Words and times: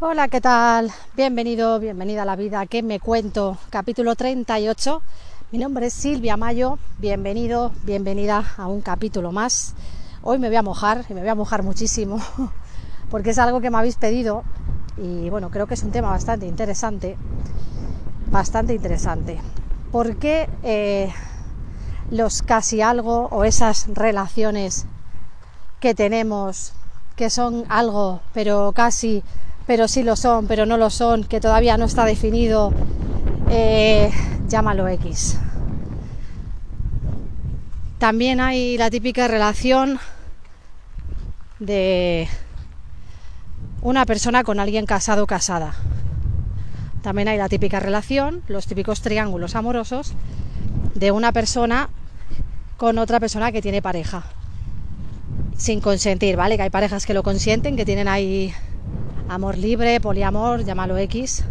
Hola, 0.00 0.28
¿qué 0.28 0.40
tal? 0.40 0.92
Bienvenido, 1.16 1.80
bienvenida 1.80 2.22
a 2.22 2.24
la 2.24 2.36
vida 2.36 2.64
que 2.66 2.84
me 2.84 3.00
cuento, 3.00 3.58
capítulo 3.68 4.14
38. 4.14 5.02
Mi 5.50 5.58
nombre 5.58 5.86
es 5.86 5.92
Silvia 5.92 6.36
Mayo, 6.36 6.78
bienvenido, 6.98 7.72
bienvenida 7.82 8.44
a 8.58 8.68
un 8.68 8.80
capítulo 8.80 9.32
más. 9.32 9.74
Hoy 10.22 10.38
me 10.38 10.46
voy 10.46 10.56
a 10.56 10.62
mojar 10.62 11.04
y 11.08 11.14
me 11.14 11.20
voy 11.22 11.30
a 11.30 11.34
mojar 11.34 11.64
muchísimo 11.64 12.20
porque 13.10 13.30
es 13.30 13.38
algo 13.40 13.60
que 13.60 13.70
me 13.70 13.78
habéis 13.78 13.96
pedido 13.96 14.44
y 14.96 15.30
bueno, 15.30 15.50
creo 15.50 15.66
que 15.66 15.74
es 15.74 15.82
un 15.82 15.90
tema 15.90 16.10
bastante 16.10 16.46
interesante, 16.46 17.16
bastante 18.30 18.74
interesante. 18.74 19.40
¿Por 19.90 20.14
qué 20.18 20.48
eh, 20.62 21.12
los 22.12 22.42
casi 22.42 22.82
algo 22.82 23.26
o 23.32 23.42
esas 23.42 23.88
relaciones 23.88 24.86
que 25.80 25.96
tenemos 25.96 26.72
que 27.16 27.30
son 27.30 27.64
algo, 27.68 28.20
pero 28.32 28.70
casi 28.72 29.24
pero 29.68 29.86
sí 29.86 30.02
lo 30.02 30.16
son, 30.16 30.46
pero 30.46 30.64
no 30.64 30.78
lo 30.78 30.88
son, 30.88 31.24
que 31.24 31.42
todavía 31.42 31.76
no 31.76 31.84
está 31.84 32.06
definido, 32.06 32.72
eh, 33.50 34.10
llámalo 34.48 34.88
X. 34.88 35.38
También 37.98 38.40
hay 38.40 38.78
la 38.78 38.88
típica 38.88 39.28
relación 39.28 39.98
de 41.58 42.28
una 43.82 44.06
persona 44.06 44.42
con 44.42 44.58
alguien 44.58 44.86
casado 44.86 45.24
o 45.24 45.26
casada. 45.26 45.74
También 47.02 47.28
hay 47.28 47.36
la 47.36 47.50
típica 47.50 47.78
relación, 47.78 48.42
los 48.48 48.66
típicos 48.66 49.02
triángulos 49.02 49.54
amorosos 49.54 50.14
de 50.94 51.12
una 51.12 51.32
persona 51.32 51.90
con 52.78 52.96
otra 52.96 53.20
persona 53.20 53.52
que 53.52 53.60
tiene 53.60 53.82
pareja. 53.82 54.22
Sin 55.58 55.82
consentir, 55.82 56.36
¿vale? 56.36 56.56
Que 56.56 56.62
hay 56.62 56.70
parejas 56.70 57.04
que 57.04 57.12
lo 57.12 57.22
consienten, 57.22 57.76
que 57.76 57.84
tienen 57.84 58.08
ahí 58.08 58.54
amor 59.28 59.58
libre, 59.58 60.00
poliamor, 60.00 60.64
llámalo 60.64 60.96
X, 60.96 61.44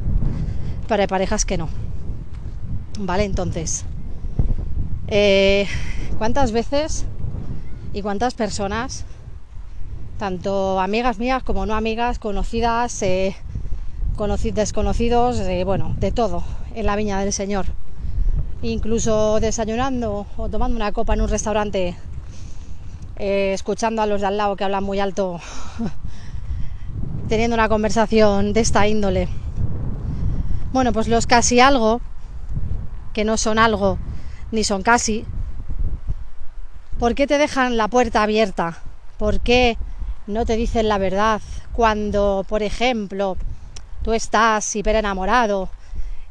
pero 0.88 1.02
hay 1.02 1.08
parejas 1.08 1.45
que 1.45 1.58
no. 1.58 1.70
¿Vale? 3.00 3.23
Entonces, 3.23 3.86
eh, 5.08 5.67
¿cuántas 6.17 6.52
veces 6.52 7.06
y 7.94 8.02
cuántas 8.02 8.34
personas, 8.34 9.06
tanto 10.17 10.80
amigas 10.80 11.19
mías 11.19 11.44
como 11.44 11.66
no 11.66 11.75
amigas, 11.75 12.17
conocidas, 12.17 13.02
eh, 13.03 13.36
desconocidos, 14.53 15.39
eh, 15.39 15.64
bueno, 15.64 15.95
de 16.00 16.12
todo 16.12 16.44
en 16.73 16.86
la 16.88 16.95
viña 16.95 17.19
del 17.19 17.31
Señor? 17.31 17.67
Incluso 18.64 19.39
desayunando 19.39 20.25
o 20.36 20.50
tomando 20.50 20.75
una 20.75 20.91
copa 20.91 21.14
en 21.14 21.22
un 21.22 21.30
restaurante, 21.30 21.95
escuchando 23.16 24.02
a 24.02 24.08
los 24.08 24.22
de 24.22 24.28
al 24.28 24.38
lado 24.38 24.56
que 24.56 24.64
hablan 24.64 24.84
muy 24.84 25.00
alto 25.00 25.39
teniendo 27.28 27.56
una 27.56 27.70
conversación 27.70 28.53
de 28.53 28.61
esta 28.61 28.88
índole. 28.88 29.28
Bueno, 30.72 30.94
pues 30.94 31.08
los 31.08 31.28
casi 31.28 31.59
algo, 31.59 32.02
que 33.14 33.25
no 33.25 33.38
son 33.38 33.59
algo 33.59 33.97
ni 34.52 34.64
son 34.64 34.81
casi, 34.81 35.25
¿por 37.00 37.16
qué 37.16 37.28
te 37.28 37.38
dejan 37.38 37.78
la 37.78 37.88
puerta 37.88 38.23
abierta? 38.23 38.80
¿Por 39.17 39.42
qué 39.42 39.78
no 40.25 40.45
te 40.45 40.56
dicen 40.56 40.88
la 40.88 40.97
verdad 40.97 41.42
cuando, 41.73 42.45
por 42.47 42.64
ejemplo, 42.64 43.38
tú 44.03 44.14
estás 44.14 44.75
hiper 44.75 44.95
enamorado 44.95 45.69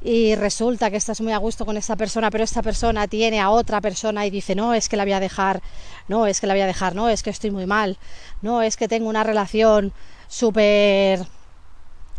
y 0.01 0.35
resulta 0.35 0.91
que 0.91 0.97
estás 0.97 1.21
muy 1.21 1.33
a 1.33 1.39
gusto 1.39 1.67
con 1.67 1.77
esta 1.77 1.97
persona, 1.97 2.31
pero 2.31 2.45
esta 2.45 2.63
persona 2.63 3.09
tiene 3.09 3.41
a 3.41 3.51
otra 3.51 3.81
persona 3.81 4.25
y 4.27 4.31
dice, 4.31 4.55
no, 4.55 4.73
es 4.73 4.89
que 4.89 4.97
la 4.97 5.05
voy 5.05 5.13
a 5.13 5.21
dejar, 5.21 5.61
no, 6.09 6.27
es 6.27 6.41
que 6.41 6.47
la 6.47 6.55
voy 6.55 6.61
a 6.61 6.67
dejar, 6.67 6.95
no, 6.95 7.09
es 7.09 7.23
que 7.23 7.31
estoy 7.31 7.51
muy 7.51 7.67
mal, 7.67 7.99
no, 8.43 8.63
es 8.63 8.77
que 8.77 8.89
tengo 8.89 9.09
una 9.09 9.25
relación 9.25 9.93
súper 10.29 11.27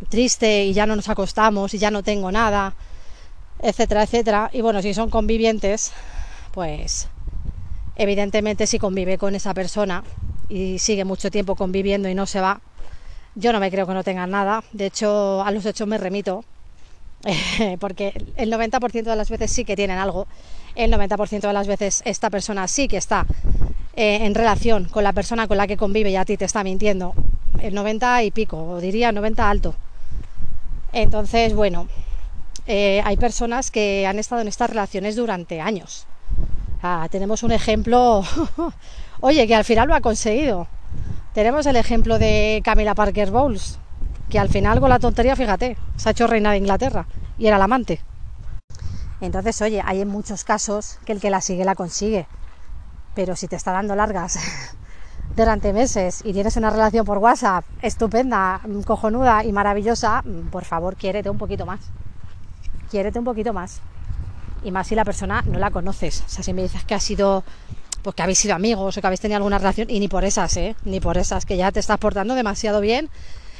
triste 0.09 0.65
y 0.65 0.73
ya 0.73 0.85
no 0.85 0.95
nos 0.95 1.09
acostamos 1.09 1.73
y 1.73 1.77
ya 1.77 1.91
no 1.91 2.03
tengo 2.03 2.31
nada, 2.31 2.75
etcétera, 3.59 4.03
etcétera. 4.03 4.49
Y 4.53 4.61
bueno, 4.61 4.81
si 4.81 4.93
son 4.93 5.09
convivientes, 5.09 5.91
pues 6.51 7.07
evidentemente 7.95 8.67
si 8.67 8.79
convive 8.79 9.17
con 9.17 9.35
esa 9.35 9.53
persona 9.53 10.03
y 10.49 10.79
sigue 10.79 11.03
mucho 11.03 11.31
tiempo 11.31 11.55
conviviendo 11.55 12.09
y 12.09 12.15
no 12.15 12.25
se 12.25 12.41
va, 12.41 12.61
yo 13.35 13.51
no 13.51 13.59
me 13.59 13.71
creo 13.71 13.87
que 13.87 13.93
no 13.93 14.03
tengan 14.03 14.31
nada. 14.31 14.63
De 14.71 14.85
hecho, 14.85 15.43
a 15.43 15.51
los 15.51 15.65
hechos 15.65 15.87
me 15.87 15.97
remito, 15.97 16.43
porque 17.79 18.13
el 18.35 18.51
90% 18.51 19.03
de 19.03 19.15
las 19.15 19.29
veces 19.29 19.51
sí 19.51 19.65
que 19.65 19.75
tienen 19.75 19.97
algo. 19.97 20.27
El 20.75 20.91
90% 20.91 21.41
de 21.41 21.53
las 21.53 21.67
veces 21.67 22.01
esta 22.05 22.29
persona 22.29 22.67
sí 22.67 22.87
que 22.87 22.97
está 22.97 23.25
eh, 23.95 24.19
en 24.21 24.35
relación 24.35 24.85
con 24.85 25.03
la 25.03 25.13
persona 25.13 25.47
con 25.47 25.57
la 25.57 25.67
que 25.67 25.75
convive 25.75 26.11
y 26.11 26.15
a 26.15 26.25
ti 26.25 26.37
te 26.37 26.45
está 26.45 26.63
mintiendo 26.63 27.15
el 27.61 27.73
90 27.73 28.23
y 28.23 28.31
pico, 28.31 28.79
diría 28.79 29.11
90 29.11 29.49
alto. 29.49 29.75
Entonces, 30.93 31.53
bueno, 31.53 31.87
eh, 32.65 33.01
hay 33.05 33.17
personas 33.17 33.71
que 33.71 34.05
han 34.07 34.19
estado 34.19 34.41
en 34.41 34.47
estas 34.47 34.69
relaciones 34.69 35.15
durante 35.15 35.61
años. 35.61 36.05
tenemos 37.09 37.43
un 37.43 37.51
ejemplo, 37.51 38.23
oye, 39.19 39.47
que 39.47 39.55
al 39.55 39.65
final 39.65 39.87
lo 39.87 39.95
ha 39.95 40.01
conseguido. 40.01 40.67
Tenemos 41.33 41.65
el 41.65 41.75
ejemplo 41.75 42.19
de 42.19 42.61
Camila 42.63 42.95
Parker 42.95 43.31
Bowles, 43.31 43.79
que 44.29 44.39
al 44.39 44.49
final 44.49 44.79
con 44.79 44.89
la 44.89 44.99
tontería, 44.99 45.35
fíjate, 45.35 45.77
se 45.95 46.09
ha 46.09 46.11
hecho 46.11 46.27
reina 46.27 46.51
de 46.51 46.57
Inglaterra 46.57 47.07
y 47.37 47.47
era 47.47 47.57
la 47.57 47.65
amante. 47.65 48.01
Entonces, 49.21 49.61
oye, 49.61 49.81
hay 49.83 50.01
en 50.01 50.07
muchos 50.07 50.43
casos 50.43 50.99
que 51.05 51.11
el 51.11 51.21
que 51.21 51.29
la 51.29 51.41
sigue 51.41 51.65
la 51.65 51.75
consigue. 51.75 52.27
Pero 53.15 53.35
si 53.35 53.47
te 53.47 53.55
está 53.55 53.71
dando 53.71 53.95
largas 53.95 54.37
durante 55.37 55.71
meses 55.71 56.21
y 56.25 56.33
tienes 56.33 56.57
una 56.57 56.71
relación 56.71 57.05
por 57.05 57.19
WhatsApp 57.19 57.63
estupenda, 57.81 58.59
cojonuda 58.85 59.43
y 59.43 59.51
maravillosa, 59.51 60.23
por 60.51 60.65
favor, 60.65 60.95
quiérete 60.95 61.29
un 61.29 61.37
poquito 61.37 61.65
más. 61.65 61.79
Quiérete 62.89 63.19
un 63.19 63.25
poquito 63.25 63.53
más. 63.53 63.79
Y 64.63 64.71
más 64.71 64.87
si 64.87 64.95
la 64.95 65.05
persona 65.05 65.43
no 65.45 65.59
la 65.59 65.69
conoces. 65.69 66.23
O 66.25 66.29
sea, 66.29 66.43
si 66.43 66.53
me 66.53 66.63
dices 66.63 66.83
que 66.83 66.95
ha 66.95 66.99
sido, 66.99 67.43
pues 68.01 68.15
que 68.15 68.23
habéis 68.23 68.39
sido 68.39 68.55
amigos 68.55 68.97
o 68.97 69.01
que 69.01 69.05
habéis 69.05 69.21
tenido 69.21 69.37
alguna 69.37 69.59
relación, 69.59 69.89
y 69.91 69.99
ni 69.99 70.07
por 70.07 70.25
esas, 70.25 70.57
¿eh? 70.57 70.75
Ni 70.85 70.99
por 70.99 71.19
esas, 71.19 71.45
que 71.45 71.55
ya 71.55 71.71
te 71.71 71.79
estás 71.79 71.99
portando 71.99 72.33
demasiado 72.33 72.81
bien 72.81 73.09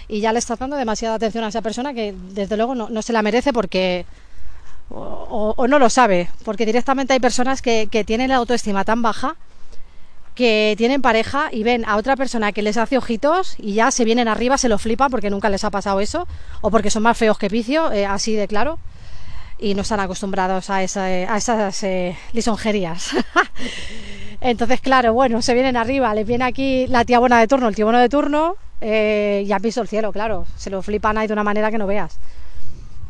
y 0.08 0.20
ya 0.20 0.34
le 0.34 0.40
estás 0.40 0.58
dando 0.58 0.78
demasiada 0.78 1.16
atención 1.16 1.44
a 1.44 1.50
esa 1.50 1.62
persona 1.62 1.94
que 1.94 2.16
desde 2.32 2.58
luego 2.58 2.74
no, 2.74 3.02
se 3.04 3.14
la 3.14 3.22
merece 3.22 3.54
porque 3.54 4.06
o, 4.90 5.68
no 5.68 5.78
lo 5.78 5.90
sabe, 5.90 6.30
porque 6.44 6.66
directamente 6.66 7.14
hay 7.14 7.20
personas 7.20 7.62
que 7.62 8.04
tienen 8.08 8.30
la 8.30 8.38
autoestima 8.38 8.84
tan 8.84 9.04
baja 9.04 9.36
que 10.38 10.76
tienen 10.78 11.02
pareja 11.02 11.50
y 11.52 11.64
ven 11.64 11.84
a 11.86 11.98
otra 11.98 12.16
persona 12.16 12.52
que 12.52 12.62
les 12.62 12.78
hace 12.78 12.96
ojitos 12.96 13.56
y 13.58 13.74
ya 13.74 13.90
se 13.90 14.06
vienen 14.06 14.28
arriba, 14.28 14.60
se 14.60 14.70
lo 14.70 14.78
flipan 14.78 15.10
porque 15.10 15.32
nunca 15.32 15.50
les 15.50 15.64
ha 15.64 15.72
pasado 15.72 16.00
eso, 16.00 16.28
o 16.62 16.70
porque 16.70 16.92
son 16.92 17.02
más 17.02 17.18
feos 17.18 17.40
que 17.40 17.50
picio, 17.50 17.92
eh, 17.92 18.06
así 18.06 18.36
de 18.36 18.48
claro, 18.48 18.78
y 19.58 19.74
no 19.74 19.82
están 19.82 20.00
acostumbrados 20.00 20.70
a, 20.70 20.84
esas 20.84 21.84
eh, 21.84 22.16
lisonjerías. 22.34 23.16
Entonces, 24.42 24.80
claro, 24.80 25.12
bueno, 25.12 25.42
se 25.42 25.56
vienen 25.56 25.76
arriba, 25.76 26.14
les 26.14 26.28
viene 26.28 26.46
aquí 26.46 26.86
la 26.86 27.04
tía 27.04 27.18
buena 27.18 27.40
de 27.40 27.48
turno, 27.48 27.68
el 27.68 27.76
tío 27.76 27.86
bueno 27.86 27.98
de 27.98 28.08
turno, 28.08 28.58
eh, 28.80 29.44
y 29.44 29.52
han 29.52 29.62
visto 29.64 29.82
el 29.82 29.88
cielo, 29.88 30.12
claro, 30.12 30.46
se 30.56 30.70
lo 30.70 30.84
flipan 30.84 31.18
ahí 31.18 31.26
de 31.26 31.34
una 31.34 31.44
manera 31.44 31.72
que 31.72 31.80
no 31.80 31.88
veas. 31.88 32.20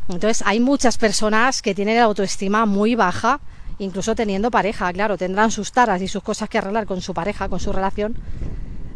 Entonces, 0.08 0.42
hay 0.48 0.62
muchas 0.62 0.98
personas 0.98 1.62
que 1.62 1.76
tienen 1.76 1.98
la 1.98 2.04
autoestima 2.04 2.66
muy 2.66 2.96
baja 2.96 3.42
incluso 3.80 4.16
teniendo 4.16 4.52
pareja, 4.52 4.92
claro, 4.94 5.18
tendrán 5.18 5.52
sus 5.52 5.72
taras 5.72 6.02
y 6.02 6.08
sus 6.08 6.24
cosas 6.24 6.50
que 6.50 6.58
arreglar 6.58 6.86
con 6.86 7.02
su 7.02 7.14
pareja, 7.14 7.50
con 7.50 7.60
su 7.60 7.72
relación, 7.72 8.16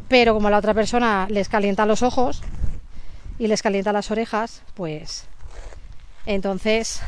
pero 0.08 0.34
como 0.34 0.50
la 0.50 0.58
otra 0.58 0.74
persona 0.74 1.28
les 1.30 1.50
calienta 1.50 1.86
los 1.86 2.02
ojos 2.02 2.42
y 3.40 3.48
les 3.48 3.62
calienta 3.62 3.94
las 3.94 4.12
orejas, 4.12 4.64
pues 4.74 5.26
entonces 6.26 7.02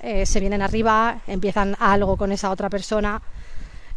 eh, 0.00 0.26
se 0.26 0.40
vienen 0.40 0.62
arriba, 0.62 1.20
empiezan 1.26 1.76
algo 1.78 2.16
con 2.16 2.32
esa 2.32 2.50
otra 2.50 2.68
persona 2.68 3.22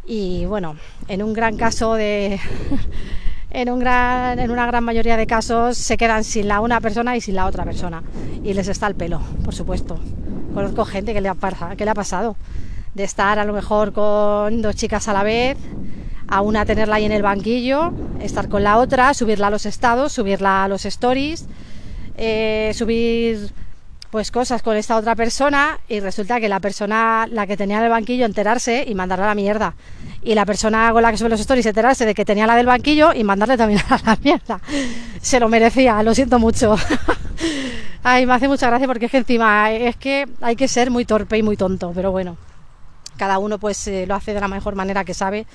y 0.06 0.46
bueno, 0.46 0.78
en 1.08 1.24
un 1.24 1.34
gran 1.34 1.58
caso 1.58 1.94
de... 1.94 2.40
en, 3.52 3.70
un 3.70 3.80
gran, 3.80 4.40
en 4.40 4.50
una 4.52 4.66
gran 4.66 4.84
mayoría 4.84 5.18
de 5.18 5.28
casos 5.28 5.78
se 5.78 5.98
quedan 5.98 6.24
sin 6.24 6.48
la 6.48 6.60
una 6.60 6.82
persona 6.82 7.16
y 7.16 7.22
sin 7.22 7.36
la 7.36 7.46
otra 7.46 7.64
persona. 7.64 8.02
Y 8.44 8.54
les 8.54 8.68
está 8.68 8.88
el 8.88 8.96
pelo, 8.96 9.22
por 9.44 9.54
supuesto. 9.54 10.00
Conozco 10.54 10.86
gente 10.86 11.14
que 11.14 11.22
le 11.22 11.30
ha, 11.30 11.36
que 11.78 11.86
le 11.86 11.92
ha 11.92 11.96
pasado 11.96 12.36
de 12.94 13.04
estar 13.04 13.40
a 13.40 13.46
lo 13.46 13.54
mejor 13.54 13.94
con 13.94 14.62
dos 14.62 14.76
chicas 14.76 15.08
a 15.08 15.14
la 15.14 15.24
vez, 15.24 15.58
a 16.28 16.42
una 16.42 16.66
tenerla 16.66 16.96
ahí 16.96 17.06
en 17.06 17.12
el 17.12 17.22
banquillo, 17.22 17.92
estar 18.22 18.50
con 18.50 18.64
la 18.64 18.78
otra, 18.78 19.14
subirla 19.14 19.48
a 19.48 19.50
los 19.50 19.66
estados, 19.66 20.14
subirla 20.14 20.64
a 20.64 20.68
los 20.68 20.86
stories, 20.86 21.46
eh, 22.18 22.72
subir 22.74 23.52
pues 24.12 24.30
cosas 24.30 24.62
con 24.62 24.76
esta 24.76 24.98
otra 24.98 25.16
persona 25.16 25.80
y 25.88 26.02
resulta 26.02 26.40
que 26.42 26.50
la 26.50 26.60
persona, 26.60 27.28
la 27.32 27.48
que 27.48 27.56
tenía 27.56 27.78
en 27.78 27.86
el 27.86 27.90
banquillo, 27.90 28.26
enterarse 28.26 28.84
y 28.86 28.94
mandarla 28.94 29.26
a 29.26 29.28
la 29.30 29.36
mierda. 29.36 29.74
Y 30.22 30.36
la 30.36 30.46
persona 30.46 30.92
con 30.92 31.02
la 31.02 31.12
que 31.12 31.18
sube 31.18 31.30
los 31.30 31.40
stories 31.40 31.66
enterarse 31.66 32.06
de 32.06 32.14
que 32.14 32.26
tenía 32.26 32.46
la 32.46 32.56
del 32.56 32.66
banquillo 32.66 33.14
y 33.14 33.24
mandarle 33.24 33.58
también 33.58 33.80
a 33.90 34.00
la 34.06 34.18
mierda. 34.22 34.60
Se 35.22 35.40
lo 35.40 35.48
merecía, 35.48 36.04
lo 36.04 36.14
siento 36.14 36.40
mucho. 36.40 36.76
Ay, 38.04 38.26
me 38.26 38.34
hace 38.34 38.48
mucha 38.48 38.68
gracia 38.68 38.88
porque 38.88 39.06
es 39.06 39.12
que 39.12 39.18
encima 39.18 39.72
es 39.72 39.96
que 39.96 40.28
hay 40.42 40.56
que 40.56 40.68
ser 40.68 40.92
muy 40.92 41.06
torpe 41.06 41.38
y 41.38 41.44
muy 41.44 41.56
tonto, 41.56 41.92
pero 41.96 42.12
bueno 42.12 42.51
cada 43.22 43.38
uno 43.38 43.60
pues 43.60 43.88
eh, 43.88 44.08
lo 44.08 44.16
hace 44.16 44.34
de 44.34 44.42
la 44.42 44.48
mejor 44.48 44.74
manera 44.74 45.06
que 45.06 45.14
sabe. 45.14 45.46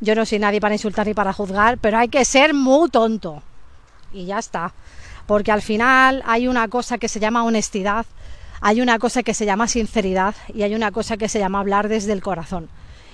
Yo 0.00 0.14
no 0.14 0.26
soy 0.26 0.38
nadie 0.38 0.60
para 0.60 0.74
insultar 0.74 1.06
ni 1.06 1.14
para 1.14 1.32
juzgar, 1.32 1.78
pero 1.78 1.96
hay 1.96 2.08
que 2.08 2.26
ser 2.26 2.52
muy 2.52 2.90
tonto. 2.90 3.42
Y 4.12 4.26
ya 4.26 4.38
está. 4.38 4.74
porque 5.26 5.50
al 5.50 5.62
final 5.62 6.22
hay 6.26 6.46
una 6.46 6.68
cosa 6.68 6.98
que 6.98 7.08
se 7.08 7.18
llama 7.18 7.42
honestidad, 7.44 8.04
hay 8.60 8.82
una 8.82 8.98
cosa 8.98 9.22
que 9.22 9.32
se 9.32 9.46
llama 9.46 9.66
sinceridad 9.66 10.34
y 10.52 10.62
hay 10.62 10.74
una 10.74 10.92
cosa 10.92 11.16
que 11.16 11.30
se 11.30 11.38
llama 11.38 11.60
hablar 11.60 11.88
desde 11.88 12.12
el 12.12 12.20
corazón. 12.20 12.68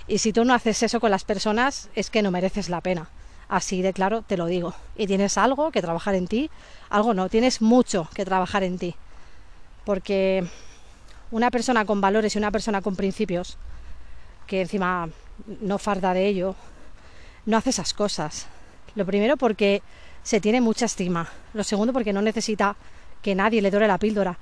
Y 0.09 0.19
si 0.19 0.33
tú 0.33 0.45
no 0.45 0.53
haces 0.53 0.83
eso 0.83 0.99
con 0.99 1.13
las 1.13 1.23
personas, 1.23 1.89
es 1.95 2.11
que 2.11 2.23
no 2.23 2.33
mereces 2.33 2.69
la 2.69 2.81
pena. 2.81 3.09
Así 3.49 3.83
de 3.83 3.93
claro 3.93 4.23
te 4.23 4.37
lo 4.37 4.47
digo. 4.47 4.75
Y 4.97 5.07
tienes 5.07 5.39
algo 5.39 5.71
que 5.71 5.81
trabajar 5.81 6.17
en 6.17 6.27
ti, 6.27 6.51
algo 6.91 7.15
no, 7.15 7.29
tienes 7.29 7.63
mucho 7.63 8.09
que 8.15 8.25
trabajar 8.25 8.65
en 8.65 8.79
ti. 8.79 8.97
Porque 9.85 10.45
una 11.31 11.53
persona 11.53 11.85
con 11.85 12.01
valores 12.01 12.35
y 12.35 12.39
una 12.39 12.51
persona 12.51 12.83
con 12.83 12.97
principios, 12.97 13.59
que 14.53 14.61
encima 14.61 15.09
no 15.63 15.79
farda 15.79 16.13
de 16.13 16.27
ello, 16.27 16.55
no 17.47 17.57
hace 17.57 17.71
esas 17.71 17.95
cosas. 17.95 18.49
Lo 18.95 19.07
primero 19.07 19.39
porque 19.39 19.81
se 20.23 20.43
tiene 20.43 20.61
mucha 20.61 20.85
estima. 20.85 21.27
Lo 21.55 21.65
segundo 21.65 21.95
porque 21.95 22.13
no 22.13 22.21
necesita 22.21 22.77
que 23.23 23.35
nadie 23.35 23.63
le 23.63 23.71
dore 23.71 23.89
la 23.89 23.97
píldora. 23.97 24.37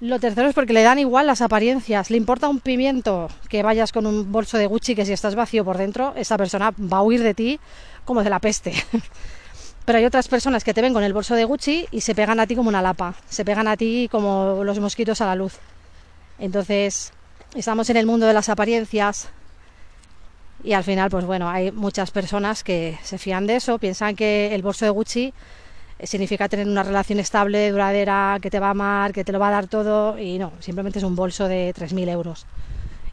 Lo 0.00 0.20
tercero 0.20 0.46
es 0.50 0.54
porque 0.54 0.74
le 0.74 0.82
dan 0.82 0.98
igual 0.98 1.26
las 1.26 1.40
apariencias. 1.40 2.10
Le 2.10 2.18
importa 2.18 2.50
un 2.50 2.60
pimiento 2.60 3.30
que 3.48 3.62
vayas 3.62 3.92
con 3.92 4.06
un 4.06 4.30
bolso 4.30 4.58
de 4.58 4.66
Gucci 4.66 4.94
que 4.94 5.06
si 5.06 5.14
estás 5.14 5.34
vacío 5.34 5.64
por 5.64 5.78
dentro, 5.78 6.12
esa 6.16 6.36
persona 6.36 6.72
va 6.72 6.98
a 6.98 7.02
huir 7.02 7.22
de 7.22 7.32
ti 7.32 7.58
como 8.04 8.22
de 8.22 8.28
la 8.28 8.40
peste. 8.40 8.74
Pero 9.86 9.98
hay 9.98 10.04
otras 10.04 10.28
personas 10.28 10.64
que 10.64 10.74
te 10.74 10.82
ven 10.82 10.92
con 10.92 11.02
el 11.02 11.14
bolso 11.14 11.34
de 11.34 11.46
Gucci 11.46 11.86
y 11.90 12.02
se 12.02 12.14
pegan 12.14 12.40
a 12.40 12.46
ti 12.46 12.56
como 12.56 12.68
una 12.68 12.82
lapa. 12.82 13.14
Se 13.26 13.42
pegan 13.42 13.68
a 13.68 13.78
ti 13.78 14.06
como 14.12 14.62
los 14.64 14.78
mosquitos 14.80 15.22
a 15.22 15.24
la 15.24 15.34
luz. 15.34 15.54
Entonces, 16.38 17.14
estamos 17.54 17.88
en 17.88 17.96
el 17.96 18.04
mundo 18.04 18.26
de 18.26 18.34
las 18.34 18.50
apariencias, 18.50 19.30
y 20.66 20.72
al 20.72 20.82
final, 20.82 21.08
pues 21.10 21.24
bueno, 21.24 21.48
hay 21.48 21.70
muchas 21.70 22.10
personas 22.10 22.64
que 22.64 22.98
se 23.04 23.18
fían 23.18 23.46
de 23.46 23.54
eso, 23.54 23.78
piensan 23.78 24.16
que 24.16 24.52
el 24.52 24.62
bolso 24.62 24.84
de 24.84 24.90
Gucci 24.90 25.32
eh, 26.00 26.06
significa 26.08 26.48
tener 26.48 26.66
una 26.66 26.82
relación 26.82 27.20
estable, 27.20 27.70
duradera, 27.70 28.38
que 28.42 28.50
te 28.50 28.58
va 28.58 28.66
a 28.66 28.70
amar, 28.70 29.12
que 29.12 29.22
te 29.22 29.30
lo 29.30 29.38
va 29.38 29.46
a 29.46 29.52
dar 29.52 29.68
todo, 29.68 30.18
y 30.18 30.38
no, 30.38 30.50
simplemente 30.58 30.98
es 30.98 31.04
un 31.04 31.14
bolso 31.14 31.46
de 31.46 31.72
3.000 31.72 32.08
euros. 32.08 32.46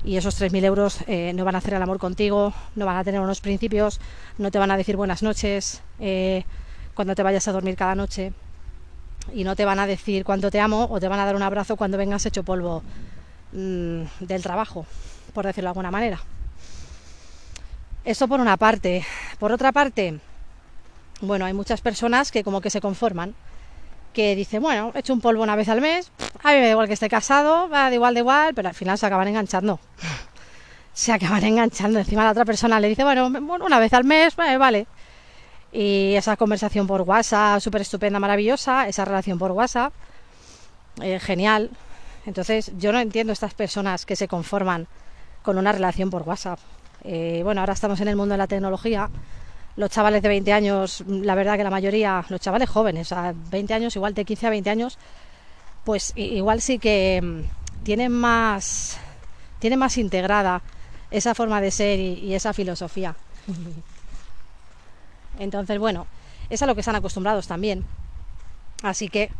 Y 0.03 0.17
esos 0.17 0.41
3.000 0.41 0.63
euros 0.63 0.97
eh, 1.05 1.31
no 1.35 1.45
van 1.45 1.53
a 1.53 1.59
hacer 1.59 1.75
el 1.75 1.83
amor 1.83 1.99
contigo, 1.99 2.55
no 2.75 2.87
van 2.87 2.97
a 2.97 3.03
tener 3.03 3.21
unos 3.21 3.39
principios, 3.39 4.01
no 4.39 4.49
te 4.49 4.57
van 4.57 4.71
a 4.71 4.77
decir 4.77 4.97
buenas 4.97 5.21
noches 5.21 5.83
eh, 5.99 6.45
cuando 6.95 7.13
te 7.13 7.21
vayas 7.21 7.47
a 7.47 7.51
dormir 7.51 7.75
cada 7.75 7.93
noche, 7.93 8.33
y 9.31 9.43
no 9.43 9.55
te 9.55 9.63
van 9.63 9.77
a 9.77 9.85
decir 9.85 10.25
cuánto 10.25 10.49
te 10.49 10.59
amo 10.59 10.87
o 10.89 10.99
te 10.99 11.07
van 11.07 11.19
a 11.19 11.25
dar 11.25 11.35
un 11.35 11.43
abrazo 11.43 11.75
cuando 11.75 11.99
vengas 11.99 12.25
hecho 12.25 12.41
polvo 12.41 12.81
mm, 13.51 14.01
del 14.21 14.41
trabajo, 14.41 14.87
por 15.35 15.45
decirlo 15.45 15.67
de 15.67 15.69
alguna 15.69 15.91
manera. 15.91 16.19
Eso 18.05 18.27
por 18.27 18.39
una 18.39 18.57
parte. 18.57 19.05
Por 19.39 19.51
otra 19.51 19.71
parte, 19.71 20.19
bueno, 21.21 21.45
hay 21.45 21.53
muchas 21.53 21.81
personas 21.81 22.31
que 22.31 22.43
como 22.43 22.59
que 22.59 22.69
se 22.69 22.81
conforman, 22.81 23.33
que 24.11 24.35
dicen, 24.35 24.61
bueno, 24.61 24.91
he 24.93 24.99
hecho 24.99 25.13
un 25.13 25.21
polvo 25.21 25.41
una 25.41 25.55
vez 25.55 25.69
al 25.69 25.79
mes, 25.79 26.11
a 26.43 26.51
mí 26.51 26.55
me 26.59 26.65
da 26.65 26.71
igual 26.71 26.87
que 26.87 26.93
esté 26.93 27.09
casado, 27.09 27.69
va 27.69 27.89
de 27.89 27.95
igual, 27.95 28.13
de 28.13 28.19
igual, 28.19 28.53
pero 28.53 28.67
al 28.67 28.75
final 28.75 28.97
se 28.97 29.05
acaban 29.05 29.27
enganchando. 29.27 29.79
Se 30.93 31.11
acaban 31.11 31.43
enganchando. 31.43 31.97
Encima 31.97 32.23
la 32.23 32.31
otra 32.31 32.45
persona 32.45 32.79
le 32.79 32.89
dice, 32.89 33.03
bueno, 33.03 33.27
una 33.27 33.79
vez 33.79 33.93
al 33.93 34.03
mes, 34.03 34.35
vale, 34.35 34.57
vale. 34.57 34.87
Y 35.71 36.13
esa 36.15 36.37
conversación 36.37 36.85
por 36.85 37.01
WhatsApp, 37.01 37.59
súper 37.61 37.81
estupenda, 37.81 38.19
maravillosa, 38.19 38.87
esa 38.87 39.05
relación 39.05 39.39
por 39.39 39.51
WhatsApp, 39.53 39.91
eh, 41.01 41.19
genial. 41.19 41.71
Entonces, 42.27 42.71
yo 42.77 42.91
no 42.91 42.99
entiendo 42.99 43.33
estas 43.33 43.55
personas 43.55 44.05
que 44.05 44.15
se 44.15 44.27
conforman 44.27 44.87
con 45.41 45.57
una 45.57 45.71
relación 45.71 46.11
por 46.11 46.21
WhatsApp. 46.21 46.59
Eh, 47.03 47.41
bueno, 47.43 47.61
ahora 47.61 47.73
estamos 47.73 47.99
en 47.99 48.07
el 48.07 48.15
mundo 48.15 48.33
de 48.33 48.37
la 48.37 48.47
tecnología. 48.47 49.09
Los 49.75 49.89
chavales 49.89 50.21
de 50.21 50.29
20 50.29 50.53
años, 50.53 51.03
la 51.07 51.35
verdad 51.35 51.57
que 51.57 51.63
la 51.63 51.69
mayoría, 51.69 52.23
los 52.29 52.39
chavales 52.39 52.69
jóvenes, 52.69 53.11
a 53.11 53.33
20 53.51 53.73
años, 53.73 53.95
igual 53.95 54.13
de 54.13 54.23
15 54.23 54.47
a 54.47 54.49
20 54.51 54.69
años, 54.69 54.97
pues 55.83 56.13
igual 56.15 56.61
sí 56.61 56.79
que 56.79 57.19
mm, 57.21 57.83
tienen 57.83 58.11
más, 58.11 58.97
tienen 59.59 59.79
más 59.79 59.97
integrada 59.97 60.61
esa 61.11 61.35
forma 61.35 61.59
de 61.59 61.71
ser 61.71 61.99
y, 61.99 62.33
esa 62.33 62.53
filosofía. 62.53 63.15
Entonces, 65.39 65.79
bueno, 65.79 66.07
es 66.49 66.61
a 66.61 66.65
lo 66.65 66.75
que 66.75 66.81
están 66.81 66.95
acostumbrados 66.95 67.47
también. 67.47 67.83
Así 68.83 69.09
que 69.09 69.31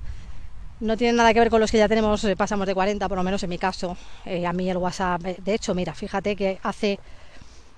no 0.80 0.98
tiene 0.98 1.14
nada 1.14 1.34
que 1.34 1.40
ver 1.40 1.50
con 1.50 1.62
los 1.62 1.72
que 1.72 1.78
ya 1.78 1.88
tenemos, 1.88 2.24
eh, 2.24 2.36
pasamos 2.36 2.66
de 2.66 2.74
40, 2.74 3.08
por 3.08 3.18
lo 3.18 3.24
menos 3.24 3.44
en 3.44 3.50
mi 3.50 3.58
caso. 3.60 3.96
Eh, 4.26 4.46
a 4.48 4.54
mí 4.54 4.70
el 4.70 4.78
WhatsApp, 4.78 5.22
de 5.22 5.54
hecho, 5.54 5.76
mira, 5.76 5.94
fíjate 5.94 6.36
que 6.36 6.60
hace 6.64 7.00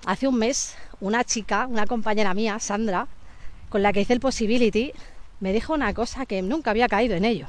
hace 0.06 0.26
un 0.28 0.38
mes 0.38 0.76
una 1.00 1.24
chica, 1.24 1.66
una 1.66 1.86
compañera 1.86 2.32
mía, 2.32 2.58
Sandra, 2.58 3.08
con 3.68 3.82
la 3.82 3.92
que 3.92 4.00
hice 4.00 4.14
el 4.14 4.20
Possibility, 4.20 4.92
me 5.40 5.52
dijo 5.52 5.74
una 5.74 5.92
cosa 5.92 6.24
que 6.24 6.40
nunca 6.40 6.70
había 6.70 6.88
caído 6.88 7.14
en 7.16 7.24
ello. 7.24 7.48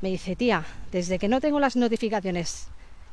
Me 0.00 0.08
dice, 0.08 0.36
tía, 0.36 0.64
desde 0.90 1.18
que 1.18 1.28
no 1.28 1.40
tengo 1.40 1.60
las 1.60 1.76
notificaciones 1.76 2.68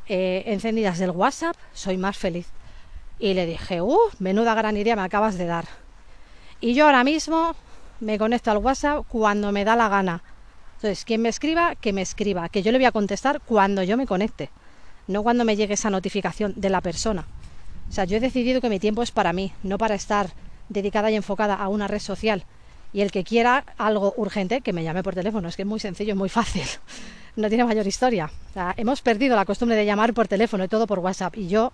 eh, 0.08 0.44
encendidas 0.46 1.00
del 1.00 1.12
WhatsApp, 1.12 1.58
soy 1.74 1.98
más 1.98 2.18
feliz. 2.18 2.48
Y 3.20 3.34
le 3.34 3.46
dije, 3.46 3.82
uh, 3.82 3.98
menuda 4.20 4.54
gran 4.54 4.78
idea 4.78 4.96
me 4.96 5.02
acabas 5.02 5.38
de 5.38 5.46
dar. 5.46 5.66
Y 6.62 6.76
yo 6.76 6.86
ahora 6.86 7.04
mismo 7.04 7.56
me 8.00 8.18
conecto 8.18 8.52
al 8.52 8.58
WhatsApp 8.60 9.06
cuando 9.10 9.52
me 9.52 9.66
da 9.66 9.76
la 9.76 9.90
gana. 9.90 10.22
Entonces, 10.76 11.04
quien 11.04 11.22
me 11.22 11.30
escriba, 11.30 11.76
que 11.76 11.92
me 11.92 12.02
escriba, 12.02 12.48
que 12.50 12.62
yo 12.62 12.72
le 12.72 12.78
voy 12.78 12.86
a 12.86 12.92
contestar 12.92 13.42
cuando 13.42 13.82
yo 13.82 13.98
me 13.98 14.06
conecte, 14.06 14.52
no 15.08 15.24
cuando 15.24 15.44
me 15.44 15.56
llegue 15.56 15.74
esa 15.74 15.90
notificación 15.90 16.54
de 16.56 16.70
la 16.70 16.82
persona. 16.82 17.26
O 17.90 17.92
sea, 17.92 18.06
yo 18.06 18.18
he 18.18 18.20
decidido 18.20 18.62
que 18.62 18.70
mi 18.70 18.80
tiempo 18.80 19.04
es 19.04 19.12
para 19.12 19.34
mí, 19.34 19.54
no 19.64 19.78
para 19.78 19.96
estar 19.96 20.32
dedicada 20.70 21.12
y 21.12 21.16
enfocada 21.16 21.56
a 21.56 21.68
una 21.68 21.88
red 21.88 22.00
social. 22.00 22.46
Y 22.94 23.02
el 23.02 23.12
que 23.12 23.24
quiera 23.24 23.66
algo 23.78 24.14
urgente, 24.18 24.62
que 24.62 24.74
me 24.74 24.84
llame 24.84 25.04
por 25.04 25.16
teléfono. 25.16 25.48
Es 25.48 25.56
que 25.56 25.64
es 25.64 25.68
muy 25.68 25.80
sencillo, 25.80 26.14
es 26.14 26.18
muy 26.18 26.30
fácil. 26.30 26.64
No 27.38 27.50
tiene 27.50 27.66
mayor 27.66 27.86
historia. 27.86 28.32
O 28.52 28.54
sea, 28.54 28.74
hemos 28.78 29.02
perdido 29.02 29.36
la 29.36 29.44
costumbre 29.44 29.76
de 29.76 29.86
llamar 29.86 30.14
por 30.14 30.26
teléfono 30.26 30.64
y 30.64 30.70
todo 30.70 30.88
por 30.88 31.00
WhatsApp. 31.00 31.36
Y 31.36 31.50
yo, 31.50 31.74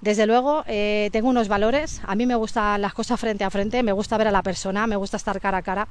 desde 0.00 0.24
luego, 0.24 0.62
eh, 0.68 1.10
tengo 1.10 1.28
unos 1.28 1.48
valores. 1.48 2.00
A 2.06 2.14
mí 2.14 2.26
me 2.26 2.36
gustan 2.36 2.80
las 2.80 2.94
cosas 2.94 3.18
frente 3.18 3.42
a 3.42 3.50
frente, 3.50 3.82
me 3.82 3.90
gusta 3.90 4.16
ver 4.18 4.28
a 4.28 4.30
la 4.30 4.44
persona, 4.44 4.86
me 4.86 4.94
gusta 4.94 5.16
estar 5.16 5.40
cara 5.40 5.58
a 5.58 5.62
cara. 5.62 5.88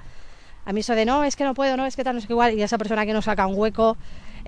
A 0.64 0.72
mí 0.72 0.80
eso 0.80 0.96
de 0.96 1.04
no, 1.04 1.26
es 1.26 1.36
que 1.36 1.44
no 1.44 1.54
puedo, 1.54 1.76
no, 1.76 1.86
es 1.86 1.98
que 1.98 2.06
tal, 2.06 2.16
no 2.16 2.20
es 2.20 2.28
que 2.28 2.32
igual. 2.32 2.54
Y 2.54 2.62
esa 2.62 2.78
persona 2.78 3.06
que 3.06 3.12
no 3.12 3.22
saca 3.22 3.46
un 3.46 3.56
hueco 3.58 3.98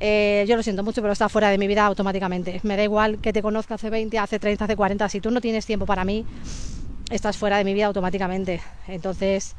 eh, 0.04 0.46
yo 0.48 0.56
lo 0.56 0.64
siento 0.64 0.84
mucho, 0.84 1.00
pero 1.04 1.14
está 1.14 1.30
fuera 1.30 1.50
de 1.50 1.60
mi 1.60 1.68
vida 1.68 1.86
automáticamente. 1.86 2.60
Me 2.64 2.76
da 2.76 2.84
igual 2.84 3.20
que 3.20 3.32
te 3.32 3.44
conozca 3.44 3.76
hace 3.76 3.92
20, 3.92 4.18
hace 4.18 4.40
30, 4.40 4.66
hace 4.66 4.76
40. 4.76 5.08
Si 5.10 5.22
tú 5.22 5.30
no 5.30 5.40
tienes 5.40 5.68
tiempo 5.68 5.86
para 5.86 6.04
mí, 6.04 6.26
estás 7.12 7.38
fuera 7.38 7.58
de 7.58 7.64
mi 7.64 7.76
vida 7.76 7.86
automáticamente. 7.86 8.62
Entonces, 8.88 9.56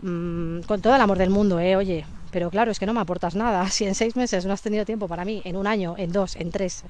mm, 0.00 0.60
con 0.60 0.80
todo 0.80 0.94
el 0.94 1.00
amor 1.02 1.18
del 1.18 1.28
mundo, 1.28 1.60
¿eh? 1.60 1.76
Oye, 1.76 2.06
pero 2.30 2.48
claro, 2.48 2.70
es 2.70 2.78
que 2.78 2.86
no 2.86 2.94
me 2.94 3.00
aportas 3.00 3.34
nada. 3.34 3.68
Si 3.70 3.84
en 3.84 3.94
seis 3.94 4.16
meses 4.16 4.46
no 4.46 4.54
has 4.54 4.62
tenido 4.62 4.86
tiempo 4.86 5.08
para 5.08 5.26
mí, 5.26 5.42
en 5.44 5.56
un 5.56 5.66
año, 5.66 5.94
en 5.98 6.10
dos, 6.10 6.36
en 6.36 6.50
tres, 6.50 6.84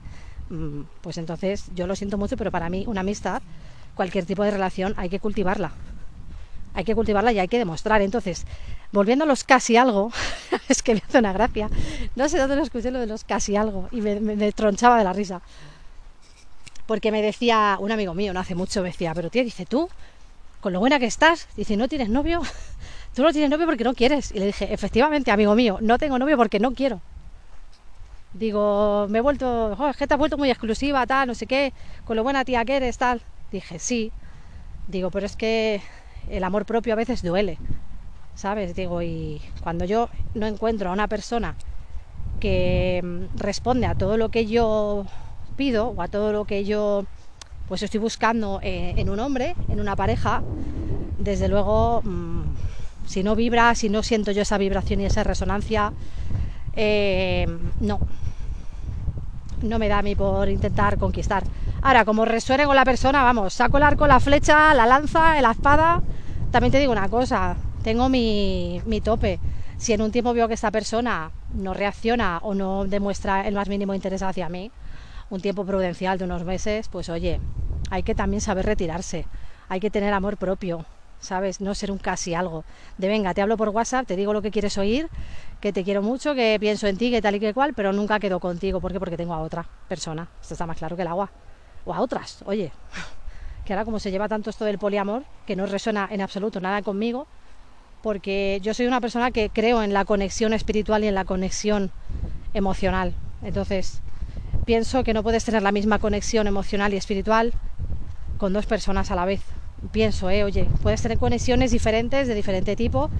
mm, 0.51 0.83
pues 1.01 1.19
entonces 1.19 1.65
yo 1.75 1.89
lo 1.89 1.97
siento 1.97 2.19
mucho, 2.19 2.37
pero 2.37 2.53
para 2.53 2.71
mí 2.71 2.85
una 2.87 3.01
amistad, 3.01 3.43
cualquier 3.97 4.27
tipo 4.27 4.45
de 4.45 4.53
relación, 4.53 4.95
hay 4.97 5.09
que 5.09 5.19
cultivarla 5.19 5.73
hay 6.77 6.85
que 6.85 6.95
cultivarla 6.95 7.33
y 7.33 7.39
hay 7.39 7.49
que 7.49 7.59
demostrar. 7.59 8.03
Entonces, 8.03 8.45
volviendo 8.93 9.25
a 9.25 9.27
los 9.27 9.45
casi 9.45 9.77
algo, 9.77 10.13
es 10.69 10.83
que 10.83 10.95
me 10.95 11.03
hace 11.07 11.19
una 11.19 11.33
gracia. 11.33 11.71
No 12.15 12.29
sé 12.29 12.39
dónde 12.39 12.55
lo 12.55 12.63
escuché 12.63 12.91
lo 12.91 13.01
de 13.01 13.07
los 13.07 13.25
casi 13.25 13.57
algo 13.57 13.89
y 13.91 14.03
me, 14.03 14.53
tronchaba 14.53 14.99
de 14.99 15.05
la 15.05 15.15
risa. 15.15 15.41
Porque 16.87 17.11
me 17.11 17.23
decía 17.23 17.79
un 17.81 17.91
amigo 17.91 18.15
mío, 18.15 18.33
no 18.33 18.41
hace 18.41 18.55
mucho, 18.55 18.83
me 18.83 18.91
decía, 18.91 19.15
pero 19.15 19.31
tía, 19.31 19.43
dice 19.43 19.65
tú, 19.65 19.89
con 20.61 20.73
lo 20.75 20.79
buena 20.79 20.99
que 20.99 21.07
estás, 21.07 21.49
dice, 21.57 21.77
¿no 21.77 21.89
tienes 21.89 22.11
novio? 22.11 22.43
Tú 23.15 23.23
no 23.23 23.33
tienes 23.33 23.49
novio 23.49 23.65
porque 23.65 23.83
no 23.83 23.95
quieres. 23.95 24.31
Y 24.31 24.39
le 24.39 24.47
dije, 24.47 24.71
efectivamente, 24.71 25.31
amigo 25.31 25.55
mío, 25.55 25.79
no 25.81 25.97
tengo 25.97 26.19
novio 26.19 26.37
porque 26.37 26.61
no 26.61 26.75
quiero. 26.75 27.01
Digo, 28.35 29.07
me 29.09 29.19
he 29.19 29.21
vuelto, 29.23 29.75
es 29.89 29.97
que 29.97 30.07
te 30.07 30.13
has 30.13 30.19
vuelto 30.19 30.37
muy 30.37 30.51
exclusiva, 30.51 31.07
tal, 31.07 31.29
no 31.29 31.35
sé 31.35 31.47
qué, 31.47 31.73
con 32.05 32.17
lo 32.17 32.23
buena 32.23 32.45
tía 32.45 32.63
que 32.67 32.77
eres, 32.77 32.99
tal. 32.99 33.23
Dije, 33.51 33.79
sí. 33.79 34.13
Digo, 34.87 35.11
pero 35.11 35.25
es 35.25 35.35
que 35.35 35.81
el 36.29 36.45
amor 36.45 36.65
propio 36.67 36.93
a 36.93 36.97
veces 36.97 37.23
duele, 37.23 37.59
¿sabes? 38.35 38.75
Digo, 38.75 39.03
y 39.03 39.41
cuando 39.61 39.85
yo 39.85 40.09
no 40.35 40.47
encuentro 40.47 40.91
a 40.91 40.93
una 40.93 41.09
persona 41.09 41.57
que 42.41 43.01
mm, 43.03 43.39
responde 43.39 43.87
a 43.87 43.95
todo 43.95 44.17
lo 44.17 44.29
que 44.29 44.47
yo 44.47 45.07
pido 45.57 45.89
o 45.89 46.03
a 46.03 46.09
todo 46.09 46.33
lo 46.33 46.45
que 46.45 46.65
yo 46.65 47.05
pues 47.69 47.83
estoy 47.83 47.99
buscando 47.99 48.61
eh, 48.63 48.95
en 48.97 49.11
un 49.11 49.19
hombre, 49.19 49.57
en 49.69 49.81
una 49.81 49.97
pareja, 49.97 50.43
desde 51.19 51.49
luego, 51.49 52.01
mm, 52.05 52.43
si 53.07 53.23
no 53.23 53.35
vibra, 53.35 53.75
si 53.75 53.89
no 53.89 54.03
siento 54.03 54.31
yo 54.31 54.43
esa 54.43 54.59
vibración 54.59 55.01
y 55.01 55.07
esa 55.07 55.25
resonancia, 55.25 55.93
eh, 56.75 57.47
no, 57.81 57.99
no 59.63 59.79
me 59.79 59.89
da 59.89 59.99
a 59.99 60.03
mí 60.03 60.15
por 60.15 60.49
intentar 60.49 60.99
conquistar. 60.99 61.45
Ahora, 61.83 62.05
como 62.05 62.25
resuene 62.25 62.65
con 62.65 62.77
la 62.77 62.85
persona, 62.85 63.23
vamos, 63.23 63.55
saco 63.55 63.77
el 63.77 63.83
arco, 63.83 64.07
la 64.07 64.21
flecha, 64.21 64.75
la 64.75 64.87
lanza, 64.87 65.41
la 65.41 65.53
espada. 65.53 66.01
También 66.51 66.73
te 66.73 66.79
digo 66.79 66.93
una 66.93 67.09
cosa, 67.09 67.57
tengo 67.83 68.09
mi, 68.09 68.81
mi 68.87 69.01
tope. 69.01 69.39
Si 69.79 69.93
en 69.93 70.03
un 70.03 70.11
tiempo 70.11 70.33
veo 70.33 70.49
que 70.49 70.55
esta 70.55 70.71
persona 70.71 71.31
no 71.55 71.75
reacciona 71.75 72.39
o 72.43 72.55
no 72.55 72.85
demuestra 72.87 73.47
el 73.47 73.55
más 73.55 73.69
mínimo 73.69 73.95
interés 73.95 74.23
hacia 74.23 74.49
mí, 74.49 74.71
un 75.29 75.41
tiempo 75.41 75.65
prudencial 75.65 76.19
de 76.19 76.25
unos 76.25 76.45
meses, 76.45 76.89
pues 76.89 77.09
oye, 77.09 77.41
hay 77.91 78.03
que 78.03 78.15
también 78.15 78.41
saber 78.41 78.65
retirarse, 78.65 79.27
hay 79.69 79.81
que 79.81 79.91
tener 79.91 80.15
amor 80.15 80.37
propio, 80.37 80.87
¿sabes? 81.21 81.61
No 81.61 81.75
ser 81.75 81.91
un 81.91 81.99
casi 81.99 82.35
algo. 82.35 82.65
De 82.99 83.09
venga, 83.09 83.35
te 83.35 83.43
hablo 83.43 83.57
por 83.57 83.71
WhatsApp, 83.71 84.07
te 84.07 84.17
digo 84.17 84.33
lo 84.33 84.43
que 84.43 84.51
quieres 84.51 84.79
oír, 84.79 85.09
que 85.61 85.73
te 85.73 85.85
quiero 85.85 86.03
mucho, 86.03 86.35
que 86.35 86.57
pienso 86.61 86.87
en 86.87 86.97
ti, 86.97 87.11
que 87.11 87.23
tal 87.23 87.35
y 87.35 87.41
que 87.41 87.55
cual, 87.55 87.75
pero 87.75 87.93
nunca 87.93 88.19
quedo 88.19 88.41
contigo. 88.41 88.81
¿Por 88.81 88.93
qué? 88.93 88.99
Porque 88.99 89.17
tengo 89.17 89.35
a 89.35 89.41
otra 89.41 89.67
persona. 89.89 90.29
Esto 90.41 90.55
está 90.55 90.67
más 90.67 90.77
claro 90.77 90.97
que 90.97 91.03
el 91.03 91.09
agua. 91.09 91.31
O 91.85 91.95
a 91.95 92.01
otras, 92.01 92.43
oye. 92.47 92.73
Que 93.65 93.73
ahora 93.73 93.85
como 93.85 93.99
se 93.99 94.13
lleva 94.13 94.29
tanto 94.29 94.51
esto 94.51 94.65
del 94.65 94.79
poliamor, 94.79 95.25
que 95.45 95.57
no 95.57 95.67
resuena 95.67 96.09
en 96.11 96.21
absoluto 96.21 96.61
nada 96.61 96.83
conmigo, 96.83 97.27
porque 98.01 98.61
yo 98.63 98.75
soy 98.75 98.87
una 98.87 99.01
persona 99.01 99.33
que 99.33 99.51
creo 99.51 99.83
en 99.83 99.93
la 99.93 100.05
conexión 100.05 100.53
espiritual 100.53 101.03
y 101.03 101.09
en 101.09 101.17
la 101.17 101.25
conexión 101.25 101.91
emocional. 102.55 103.13
Entonces, 103.43 104.03
pienso 104.65 105.03
que 105.03 105.15
no 105.15 105.25
puedes 105.25 105.45
tener 105.45 105.63
la 105.63 105.73
misma 105.73 105.99
conexión 105.99 106.47
emocional 106.47 106.95
y 106.95 106.97
espiritual 106.97 107.53
con 108.39 108.53
dos 108.53 108.67
personas 108.67 109.11
a 109.11 109.17
la 109.17 109.25
vez. 109.25 109.43
Pienso, 109.93 110.31
eh, 110.31 110.43
oye, 110.45 110.67
puedes 110.83 111.03
tener 111.03 111.19
conexiones 111.19 111.71
diferentes 111.71 112.27
de 112.29 112.35
diferente 112.35 112.77
tipo, 112.77 113.11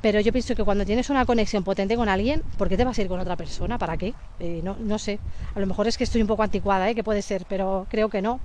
pero 0.00 0.20
yo 0.20 0.32
pienso 0.32 0.54
que 0.54 0.64
cuando 0.64 0.84
tienes 0.84 1.10
una 1.10 1.24
conexión 1.24 1.62
potente 1.62 1.96
con 1.96 2.08
alguien, 2.08 2.42
¿por 2.58 2.68
qué 2.68 2.76
te 2.76 2.84
vas 2.84 2.98
a 2.98 3.02
ir 3.02 3.08
con 3.08 3.20
otra 3.20 3.36
persona? 3.36 3.78
¿Para 3.78 3.96
qué? 3.96 4.14
Eh, 4.40 4.60
no, 4.64 4.76
no 4.80 4.98
sé. 4.98 5.20
A 5.54 5.60
lo 5.60 5.66
mejor 5.66 5.86
es 5.86 5.96
que 5.96 6.04
estoy 6.04 6.20
un 6.20 6.26
poco 6.26 6.42
anticuada, 6.42 6.90
¿eh? 6.90 6.94
que 6.94 7.04
puede 7.04 7.22
ser, 7.22 7.46
pero 7.48 7.86
creo 7.88 8.08
que 8.08 8.20
no. 8.20 8.40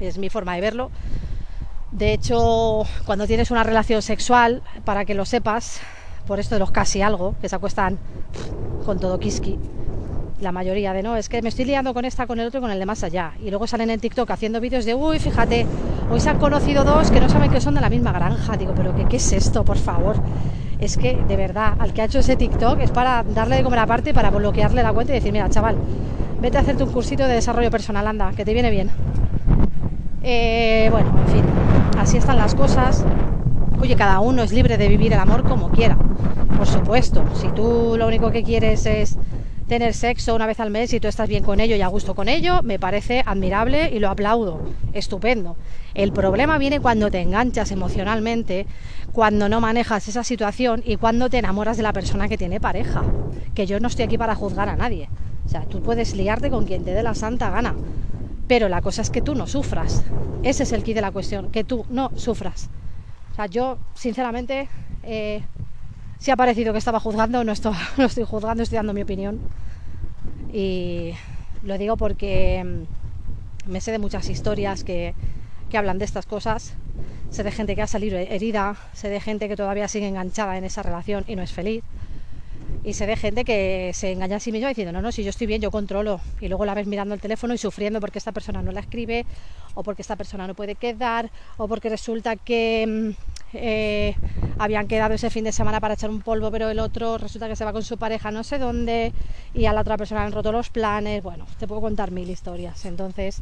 Es 0.00 0.18
mi 0.18 0.28
forma 0.30 0.56
de 0.56 0.60
verlo. 0.60 0.90
De 1.92 2.12
hecho, 2.12 2.82
cuando 3.06 3.28
tienes 3.28 3.52
una 3.52 3.62
relación 3.62 4.02
sexual, 4.02 4.62
para 4.84 5.04
que 5.04 5.14
lo 5.14 5.24
sepas, 5.24 5.80
por 6.26 6.40
esto 6.40 6.56
de 6.56 6.58
los 6.58 6.72
casi 6.72 7.02
algo, 7.02 7.36
que 7.40 7.48
se 7.48 7.54
acuestan 7.54 7.98
con 8.84 8.98
todo 8.98 9.18
kiski, 9.18 9.58
la 10.44 10.52
mayoría 10.52 10.92
de 10.92 11.02
no, 11.02 11.16
es 11.16 11.28
que 11.28 11.42
me 11.42 11.48
estoy 11.48 11.64
liando 11.64 11.92
con 11.92 12.04
esta, 12.04 12.26
con 12.26 12.38
el 12.38 12.46
otro 12.46 12.60
con 12.60 12.70
el 12.70 12.78
de 12.78 12.86
más 12.86 13.02
allá. 13.02 13.32
Y 13.44 13.50
luego 13.50 13.66
salen 13.66 13.90
en 13.90 13.98
TikTok 13.98 14.30
haciendo 14.30 14.60
vídeos 14.60 14.84
de, 14.84 14.94
uy, 14.94 15.18
fíjate, 15.18 15.66
hoy 16.10 16.20
se 16.20 16.30
han 16.30 16.38
conocido 16.38 16.84
dos 16.84 17.10
que 17.10 17.20
no 17.20 17.28
saben 17.28 17.50
que 17.50 17.60
son 17.60 17.74
de 17.74 17.80
la 17.80 17.90
misma 17.90 18.12
granja. 18.12 18.56
Digo, 18.56 18.72
pero 18.76 18.94
¿qué, 18.94 19.06
qué 19.06 19.16
es 19.16 19.32
esto, 19.32 19.64
por 19.64 19.78
favor? 19.78 20.16
Es 20.78 20.96
que, 20.96 21.16
de 21.16 21.36
verdad, 21.36 21.74
al 21.78 21.92
que 21.92 22.02
ha 22.02 22.04
hecho 22.04 22.18
ese 22.18 22.36
TikTok 22.36 22.80
es 22.80 22.90
para 22.90 23.22
darle 23.22 23.56
de 23.56 23.62
comer 23.64 23.80
aparte, 23.80 24.12
para 24.14 24.30
bloquearle 24.30 24.82
la 24.82 24.92
cuenta 24.92 25.12
y 25.12 25.16
decir, 25.16 25.32
mira, 25.32 25.48
chaval, 25.48 25.76
vete 26.40 26.58
a 26.58 26.60
hacerte 26.60 26.84
un 26.84 26.92
cursito 26.92 27.26
de 27.26 27.34
desarrollo 27.34 27.70
personal, 27.70 28.06
anda, 28.06 28.32
que 28.36 28.44
te 28.44 28.52
viene 28.52 28.70
bien. 28.70 28.90
Eh, 30.22 30.88
bueno, 30.90 31.08
en 31.26 31.32
fin, 31.32 31.44
así 31.98 32.18
están 32.18 32.36
las 32.36 32.54
cosas. 32.54 33.04
Oye, 33.80 33.96
cada 33.96 34.20
uno 34.20 34.42
es 34.42 34.52
libre 34.52 34.76
de 34.76 34.88
vivir 34.88 35.12
el 35.12 35.18
amor 35.18 35.44
como 35.44 35.70
quiera, 35.70 35.96
por 36.56 36.66
supuesto. 36.66 37.24
Si 37.34 37.48
tú 37.48 37.96
lo 37.98 38.06
único 38.06 38.30
que 38.30 38.42
quieres 38.42 38.86
es 38.86 39.16
tener 39.68 39.94
sexo 39.94 40.34
una 40.34 40.46
vez 40.46 40.60
al 40.60 40.70
mes 40.70 40.92
y 40.92 41.00
tú 41.00 41.08
estás 41.08 41.28
bien 41.28 41.42
con 41.42 41.60
ello 41.60 41.76
y 41.76 41.82
a 41.82 41.88
gusto 41.88 42.14
con 42.14 42.28
ello, 42.28 42.62
me 42.62 42.78
parece 42.78 43.22
admirable 43.24 43.90
y 43.92 43.98
lo 43.98 44.10
aplaudo. 44.10 44.60
Estupendo. 44.92 45.56
El 45.94 46.12
problema 46.12 46.58
viene 46.58 46.80
cuando 46.80 47.10
te 47.10 47.20
enganchas 47.20 47.70
emocionalmente, 47.70 48.66
cuando 49.12 49.48
no 49.48 49.60
manejas 49.60 50.08
esa 50.08 50.24
situación 50.24 50.82
y 50.84 50.96
cuando 50.96 51.30
te 51.30 51.38
enamoras 51.38 51.76
de 51.76 51.82
la 51.82 51.92
persona 51.92 52.28
que 52.28 52.38
tiene 52.38 52.60
pareja. 52.60 53.02
Que 53.54 53.66
yo 53.66 53.80
no 53.80 53.88
estoy 53.88 54.04
aquí 54.04 54.18
para 54.18 54.34
juzgar 54.34 54.68
a 54.68 54.76
nadie. 54.76 55.08
O 55.46 55.48
sea, 55.48 55.62
tú 55.62 55.82
puedes 55.82 56.14
liarte 56.14 56.50
con 56.50 56.64
quien 56.64 56.84
te 56.84 56.92
dé 56.92 57.02
la 57.02 57.14
santa 57.14 57.50
gana. 57.50 57.74
Pero 58.46 58.68
la 58.68 58.82
cosa 58.82 59.02
es 59.02 59.10
que 59.10 59.22
tú 59.22 59.34
no 59.34 59.46
sufras. 59.46 60.04
Ese 60.42 60.64
es 60.64 60.72
el 60.72 60.82
key 60.82 60.94
de 60.94 61.00
la 61.00 61.12
cuestión, 61.12 61.50
que 61.50 61.64
tú 61.64 61.86
no 61.88 62.10
sufras. 62.16 62.68
O 63.32 63.34
sea, 63.34 63.46
yo, 63.46 63.78
sinceramente, 63.94 64.68
eh, 65.02 65.42
si 66.24 66.30
ha 66.30 66.36
parecido 66.36 66.72
que 66.72 66.78
estaba 66.78 67.00
juzgando, 67.00 67.44
no, 67.44 67.52
estoy, 67.52 67.74
no 67.98 68.06
estoy 68.06 68.24
juzgando, 68.24 68.62
estoy 68.62 68.76
dando 68.76 68.94
mi 68.94 69.02
opinión. 69.02 69.38
Y 70.54 71.12
lo 71.62 71.76
digo 71.76 71.98
porque 71.98 72.64
mm, 72.64 73.70
me 73.70 73.82
sé 73.82 73.92
de 73.92 73.98
muchas 73.98 74.30
historias 74.30 74.84
que, 74.84 75.12
hablan 75.74 75.98
de 75.98 76.06
estas 76.06 76.24
cosas. 76.24 76.72
Sé 77.30 77.42
de 77.42 77.50
gente 77.50 77.74
que 77.74 77.82
ha 77.82 77.86
salido 77.86 78.16
herida, 78.16 78.76
sé 78.94 79.10
de 79.10 79.20
gente 79.20 79.48
que 79.48 79.56
todavía 79.56 79.86
sigue 79.86 80.08
enganchada 80.08 80.56
en 80.56 80.64
esa 80.64 80.82
relación 80.82 81.24
y 81.26 81.36
no 81.36 81.42
es 81.42 81.52
feliz. 81.52 81.84
Y 82.84 82.94
sé 82.94 83.06
de 83.06 83.16
gente 83.16 83.44
que 83.44 83.90
se 83.92 84.12
engaña 84.12 84.36
a 84.36 84.40
sí 84.40 84.50
misma 84.50 84.68
diciendo, 84.68 84.92
no, 84.92 85.02
no, 85.02 85.12
si 85.12 85.24
yo 85.24 85.30
estoy 85.30 85.46
bien, 85.46 85.60
yo 85.60 85.70
controlo. 85.70 86.22
Y 86.40 86.48
luego 86.48 86.64
la 86.64 86.72
ves 86.72 86.86
mirando 86.86 87.14
el 87.14 87.20
teléfono 87.20 87.52
y 87.52 87.58
sufriendo 87.58 88.00
porque 88.00 88.18
esta 88.18 88.32
persona 88.32 88.62
no 88.62 88.72
la 88.72 88.80
escribe, 88.80 89.26
o 89.74 89.82
porque 89.82 90.00
esta 90.00 90.16
persona 90.16 90.46
no 90.46 90.54
puede 90.54 90.74
quedar, 90.74 91.30
o 91.58 91.68
porque 91.68 91.90
resulta 91.90 92.36
que 92.36 93.14
mm, 93.14 93.33
eh, 93.54 94.14
habían 94.58 94.86
quedado 94.86 95.14
ese 95.14 95.30
fin 95.30 95.44
de 95.44 95.52
semana 95.52 95.80
para 95.80 95.94
echar 95.94 96.10
un 96.10 96.22
polvo, 96.22 96.50
pero 96.50 96.68
el 96.68 96.78
otro 96.78 97.18
resulta 97.18 97.48
que 97.48 97.56
se 97.56 97.64
va 97.64 97.72
con 97.72 97.82
su 97.82 97.96
pareja 97.96 98.30
no 98.30 98.44
sé 98.44 98.58
dónde, 98.58 99.12
y 99.54 99.66
a 99.66 99.72
la 99.72 99.80
otra 99.80 99.96
persona 99.96 100.24
han 100.24 100.32
roto 100.32 100.52
los 100.52 100.70
planes. 100.70 101.22
Bueno, 101.22 101.46
te 101.58 101.66
puedo 101.66 101.80
contar 101.80 102.10
mil 102.10 102.28
historias. 102.28 102.84
Entonces, 102.84 103.40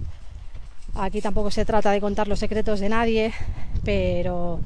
aquí 0.94 1.20
tampoco 1.20 1.50
se 1.50 1.64
trata 1.64 1.90
de 1.90 2.00
contar 2.00 2.28
los 2.28 2.38
secretos 2.38 2.80
de 2.80 2.88
nadie, 2.88 3.32
pero 3.84 4.60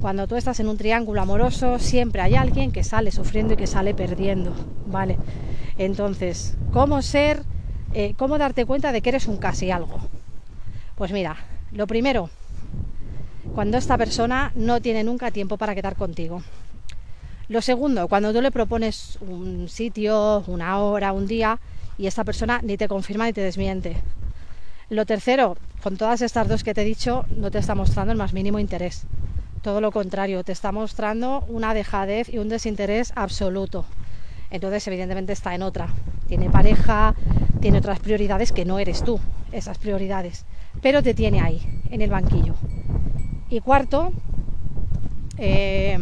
cuando 0.00 0.26
tú 0.26 0.36
estás 0.36 0.60
en 0.60 0.68
un 0.68 0.76
triángulo 0.76 1.20
amoroso, 1.20 1.78
siempre 1.78 2.22
hay 2.22 2.34
alguien 2.36 2.72
que 2.72 2.84
sale 2.84 3.10
sufriendo 3.10 3.54
y 3.54 3.56
que 3.56 3.66
sale 3.66 3.94
perdiendo, 3.94 4.52
¿vale? 4.86 5.16
Entonces, 5.78 6.56
¿cómo 6.72 7.02
ser, 7.02 7.42
eh, 7.94 8.14
cómo 8.16 8.38
darte 8.38 8.66
cuenta 8.66 8.92
de 8.92 9.00
que 9.00 9.10
eres 9.10 9.26
un 9.26 9.36
casi 9.36 9.70
algo? 9.70 9.98
Pues 10.96 11.12
mira, 11.12 11.36
lo 11.72 11.86
primero, 11.86 12.30
cuando 13.56 13.78
esta 13.78 13.96
persona 13.96 14.52
no 14.54 14.82
tiene 14.82 15.02
nunca 15.02 15.30
tiempo 15.30 15.56
para 15.56 15.74
quedar 15.74 15.96
contigo. 15.96 16.42
Lo 17.48 17.62
segundo, 17.62 18.06
cuando 18.06 18.30
tú 18.30 18.42
le 18.42 18.50
propones 18.50 19.16
un 19.22 19.70
sitio, 19.70 20.44
una 20.46 20.78
hora, 20.78 21.14
un 21.14 21.26
día, 21.26 21.58
y 21.96 22.06
esta 22.06 22.22
persona 22.22 22.60
ni 22.62 22.76
te 22.76 22.86
confirma 22.86 23.24
ni 23.24 23.32
te 23.32 23.40
desmiente. 23.40 23.96
Lo 24.90 25.06
tercero, 25.06 25.56
con 25.82 25.96
todas 25.96 26.20
estas 26.20 26.48
dos 26.48 26.64
que 26.64 26.74
te 26.74 26.82
he 26.82 26.84
dicho, 26.84 27.24
no 27.34 27.50
te 27.50 27.56
está 27.56 27.74
mostrando 27.74 28.12
el 28.12 28.18
más 28.18 28.34
mínimo 28.34 28.58
interés. 28.58 29.06
Todo 29.62 29.80
lo 29.80 29.90
contrario, 29.90 30.44
te 30.44 30.52
está 30.52 30.70
mostrando 30.70 31.42
una 31.48 31.72
dejadez 31.72 32.28
y 32.28 32.36
un 32.36 32.50
desinterés 32.50 33.14
absoluto. 33.16 33.86
Entonces, 34.50 34.86
evidentemente 34.86 35.32
está 35.32 35.54
en 35.54 35.62
otra. 35.62 35.88
Tiene 36.28 36.50
pareja, 36.50 37.14
tiene 37.62 37.78
otras 37.78 38.00
prioridades 38.00 38.52
que 38.52 38.66
no 38.66 38.78
eres 38.78 39.02
tú, 39.02 39.18
esas 39.50 39.78
prioridades. 39.78 40.44
Pero 40.82 41.02
te 41.02 41.14
tiene 41.14 41.40
ahí, 41.40 41.62
en 41.90 42.02
el 42.02 42.10
banquillo. 42.10 42.54
Y 43.48 43.60
cuarto, 43.60 44.12
eh, 45.38 45.98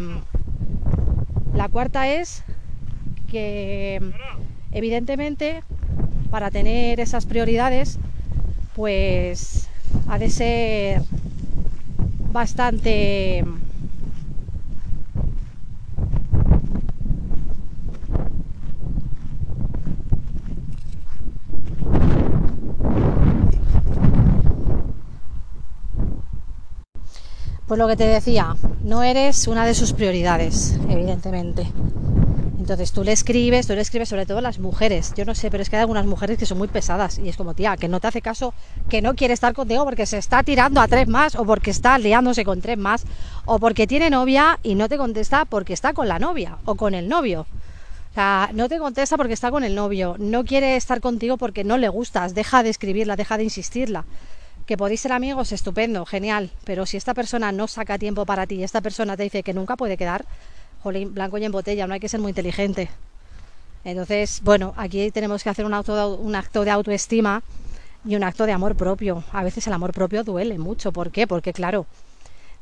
la 1.53 1.69
cuarta 1.69 2.07
es 2.07 2.43
que 3.29 4.01
evidentemente 4.71 5.61
para 6.31 6.49
tener 6.51 6.99
esas 6.99 7.25
prioridades, 7.25 7.99
pues 8.75 9.69
ha 10.07 10.17
de 10.17 10.29
ser 10.29 11.01
bastante 12.31 13.45
Pues 27.67 27.79
lo 27.79 27.87
que 27.87 27.95
te 27.95 28.05
decía, 28.05 28.55
no 28.83 29.01
eres 29.01 29.47
una 29.47 29.65
de 29.65 29.73
sus 29.73 29.93
prioridades, 29.93 30.77
evidentemente. 30.87 31.65
Entonces 32.59 32.91
tú 32.91 33.03
le 33.03 33.11
escribes, 33.11 33.65
tú 33.65 33.73
le 33.73 33.81
escribes 33.81 34.07
sobre 34.07 34.27
todo 34.27 34.37
a 34.37 34.41
las 34.41 34.59
mujeres. 34.59 35.13
Yo 35.15 35.25
no 35.25 35.33
sé, 35.33 35.49
pero 35.49 35.63
es 35.63 35.69
que 35.71 35.75
hay 35.75 35.81
algunas 35.81 36.05
mujeres 36.05 36.37
que 36.37 36.45
son 36.45 36.59
muy 36.59 36.67
pesadas 36.67 37.17
y 37.17 37.27
es 37.27 37.37
como, 37.37 37.55
tía, 37.55 37.75
que 37.75 37.87
no 37.87 37.99
te 37.99 38.05
hace 38.05 38.21
caso, 38.21 38.53
que 38.87 39.01
no 39.01 39.15
quiere 39.15 39.33
estar 39.33 39.55
contigo 39.55 39.83
porque 39.83 40.05
se 40.05 40.19
está 40.19 40.43
tirando 40.43 40.79
a 40.79 40.87
tres 40.87 41.07
más 41.07 41.33
o 41.33 41.43
porque 41.43 41.71
está 41.71 41.97
liándose 41.97 42.45
con 42.45 42.61
tres 42.61 42.77
más 42.77 43.03
o 43.45 43.57
porque 43.57 43.87
tiene 43.87 44.11
novia 44.11 44.59
y 44.61 44.75
no 44.75 44.87
te 44.87 44.97
contesta 44.97 45.45
porque 45.45 45.73
está 45.73 45.93
con 45.93 46.07
la 46.07 46.19
novia 46.19 46.59
o 46.65 46.75
con 46.75 46.93
el 46.93 47.09
novio. 47.09 47.47
O 48.11 48.13
sea, 48.13 48.51
no 48.53 48.69
te 48.69 48.77
contesta 48.77 49.17
porque 49.17 49.33
está 49.33 49.49
con 49.49 49.63
el 49.63 49.73
novio, 49.73 50.15
no 50.19 50.45
quiere 50.45 50.75
estar 50.75 51.01
contigo 51.01 51.37
porque 51.37 51.63
no 51.63 51.77
le 51.77 51.89
gustas, 51.89 52.35
deja 52.35 52.61
de 52.61 52.69
escribirla, 52.69 53.15
deja 53.15 53.37
de 53.37 53.43
insistirla. 53.43 54.05
Que 54.65 54.77
podéis 54.77 55.01
ser 55.01 55.11
amigos, 55.11 55.51
estupendo, 55.51 56.05
genial, 56.05 56.49
pero 56.63 56.85
si 56.85 56.97
esta 56.97 57.13
persona 57.13 57.51
no 57.51 57.67
saca 57.67 57.99
tiempo 57.99 58.25
para 58.25 58.47
ti 58.47 58.55
y 58.55 58.63
esta 58.63 58.81
persona 58.81 59.15
te 59.15 59.23
dice 59.23 59.43
que 59.43 59.53
nunca 59.53 59.75
puede 59.75 59.95
quedar, 59.95 60.25
blanco 60.83 61.37
y 61.37 61.45
en 61.45 61.51
botella, 61.51 61.87
no 61.87 61.93
hay 61.93 61.99
que 61.99 62.09
ser 62.09 62.19
muy 62.19 62.29
inteligente. 62.29 62.89
Entonces, 63.83 64.41
bueno, 64.43 64.73
aquí 64.77 65.11
tenemos 65.11 65.43
que 65.43 65.49
hacer 65.49 65.65
un, 65.65 65.73
un 65.73 66.35
acto 66.35 66.65
de 66.65 66.71
autoestima 66.71 67.43
y 68.03 68.15
un 68.15 68.23
acto 68.23 68.45
de 68.45 68.51
amor 68.51 68.75
propio. 68.75 69.23
A 69.31 69.43
veces 69.43 69.67
el 69.67 69.73
amor 69.73 69.93
propio 69.93 70.23
duele 70.23 70.57
mucho. 70.57 70.91
¿Por 70.91 71.11
qué? 71.11 71.27
Porque 71.27 71.53
claro, 71.53 71.85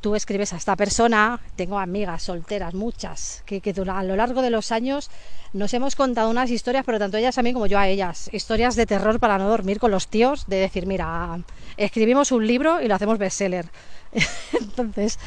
tú 0.04 0.16
escribes 0.16 0.52
a 0.52 0.58
esta 0.58 0.76
persona, 0.76 1.40
tengo 1.56 1.80
amigas 1.80 2.24
solteras, 2.24 2.74
muchas, 2.74 3.42
que, 3.46 3.62
que, 3.62 3.74
a 3.88 4.04
lo 4.04 4.16
largo 4.18 4.42
de 4.42 4.50
los 4.50 4.74
años 4.74 5.10
nos 5.54 5.74
hemos 5.74 5.96
contado 5.96 6.30
unas 6.30 6.52
historias, 6.52 6.84
pero 6.86 7.00
tanto 7.00 7.16
ellas 7.16 7.38
a 7.38 7.42
mí 7.42 7.54
como 7.54 7.68
yo 7.68 7.80
a 7.80 7.88
ellas, 7.88 8.30
historias 8.34 8.76
de 8.76 8.86
terror 8.86 9.22
para 9.22 9.38
no 9.38 9.48
dormir 9.48 9.80
con 9.80 9.92
los 9.92 10.10
tíos, 10.10 10.46
de 10.48 10.58
decir, 10.58 10.88
mira, 10.88 11.40
escribimos 11.78 12.34
un 12.34 12.46
libro 12.46 12.82
y 12.82 12.90
lo 12.90 12.96
hacemos 12.96 13.18
bestseller. 13.18 13.66
Entonces, 14.60 15.18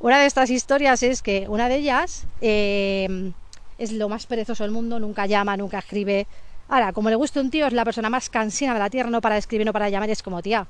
una 0.00 0.18
de 0.18 0.26
estas 0.26 0.48
historias 0.48 1.02
es 1.02 1.20
que 1.20 1.46
una 1.48 1.68
de 1.68 1.76
ellas 1.76 2.24
eh, 2.40 3.32
es 3.76 3.92
lo 3.92 4.08
más 4.08 4.24
perezoso 4.24 4.64
del 4.64 4.72
mundo, 4.72 4.98
nunca 4.98 5.26
llama, 5.26 5.58
nunca 5.58 5.80
escribe. 5.80 6.26
Ahora, 6.68 6.94
como 6.94 7.10
le 7.10 7.16
gusta 7.16 7.38
un 7.42 7.50
tío, 7.50 7.66
es 7.66 7.74
la 7.74 7.84
persona 7.84 8.08
más 8.08 8.30
cansina 8.30 8.72
de 8.72 8.78
la 8.78 8.88
tierra, 8.88 9.10
no 9.10 9.20
para 9.20 9.36
escribir, 9.36 9.66
no 9.66 9.74
para 9.74 9.90
llamar, 9.90 10.08
es 10.08 10.22
como 10.22 10.40
tía. 10.40 10.66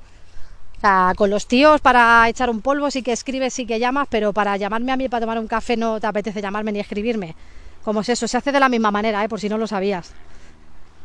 Sea, 0.82 1.12
con 1.16 1.30
los 1.30 1.46
tíos 1.46 1.80
para 1.80 2.28
echar 2.28 2.50
un 2.50 2.60
polvo 2.60 2.90
sí 2.90 3.02
que 3.02 3.12
escribes, 3.12 3.54
sí 3.54 3.66
que 3.66 3.78
llamas, 3.78 4.08
pero 4.10 4.32
para 4.32 4.56
llamarme 4.56 4.92
a 4.92 4.96
mí 4.96 5.08
para 5.08 5.22
tomar 5.22 5.38
un 5.38 5.46
café 5.46 5.76
no 5.76 6.00
te 6.00 6.06
apetece 6.06 6.42
llamarme 6.42 6.72
ni 6.72 6.80
escribirme. 6.80 7.34
¿Cómo 7.82 8.00
es 8.00 8.08
eso? 8.08 8.28
Se 8.28 8.36
hace 8.36 8.52
de 8.52 8.60
la 8.60 8.68
misma 8.68 8.90
manera, 8.90 9.24
¿eh? 9.24 9.28
por 9.28 9.40
si 9.40 9.48
no 9.48 9.58
lo 9.58 9.66
sabías. 9.66 10.12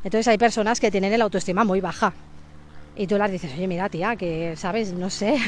Entonces 0.03 0.27
hay 0.27 0.37
personas 0.37 0.79
que 0.79 0.91
tienen 0.91 1.13
el 1.13 1.21
autoestima 1.21 1.63
muy 1.63 1.81
baja. 1.81 2.13
Y 2.95 3.05
tú 3.07 3.17
las 3.17 3.31
dices, 3.31 3.51
oye, 3.53 3.67
mira, 3.67 3.89
tía, 3.89 4.15
que, 4.15 4.55
¿sabes? 4.57 4.93
No 4.93 5.09
sé. 5.09 5.37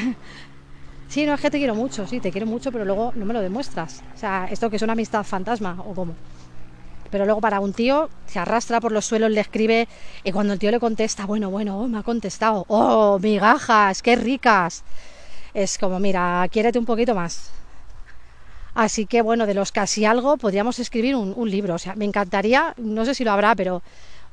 Sí, 1.08 1.26
no 1.26 1.34
es 1.34 1.40
que 1.40 1.50
te 1.50 1.58
quiero 1.58 1.74
mucho, 1.74 2.06
sí, 2.06 2.20
te 2.20 2.30
quiero 2.30 2.46
mucho, 2.46 2.70
pero 2.70 2.84
luego 2.84 3.10
no 3.16 3.26
me 3.26 3.34
lo 3.34 3.40
demuestras. 3.40 4.00
O 4.14 4.16
sea, 4.16 4.46
esto 4.48 4.70
que 4.70 4.76
es 4.76 4.82
una 4.82 4.92
amistad 4.92 5.24
fantasma 5.24 5.76
o 5.84 5.92
cómo. 5.92 6.14
Pero 7.10 7.24
luego 7.24 7.40
para 7.40 7.60
un 7.60 7.72
tío 7.72 8.08
se 8.26 8.38
arrastra 8.38 8.80
por 8.80 8.92
los 8.92 9.04
suelos, 9.04 9.30
le 9.30 9.40
escribe 9.40 9.88
y 10.24 10.32
cuando 10.32 10.52
el 10.52 10.58
tío 10.58 10.70
le 10.70 10.80
contesta, 10.80 11.26
bueno, 11.26 11.50
bueno, 11.50 11.80
oh, 11.80 11.88
me 11.88 11.98
ha 11.98 12.02
contestado, 12.02 12.64
oh, 12.68 13.18
migajas, 13.18 14.02
qué 14.02 14.16
ricas. 14.16 14.84
Es 15.52 15.78
como, 15.78 15.98
mira, 15.98 16.46
quiérete 16.50 16.78
un 16.78 16.86
poquito 16.86 17.14
más. 17.14 17.50
Así 18.74 19.06
que 19.06 19.20
bueno, 19.20 19.46
de 19.46 19.54
los 19.54 19.72
casi 19.72 20.04
algo 20.04 20.36
podríamos 20.36 20.78
escribir 20.78 21.16
un, 21.16 21.34
un 21.36 21.50
libro. 21.50 21.74
O 21.74 21.78
sea, 21.78 21.96
me 21.96 22.04
encantaría, 22.04 22.74
no 22.78 23.04
sé 23.04 23.14
si 23.14 23.24
lo 23.24 23.32
habrá, 23.32 23.56
pero 23.56 23.82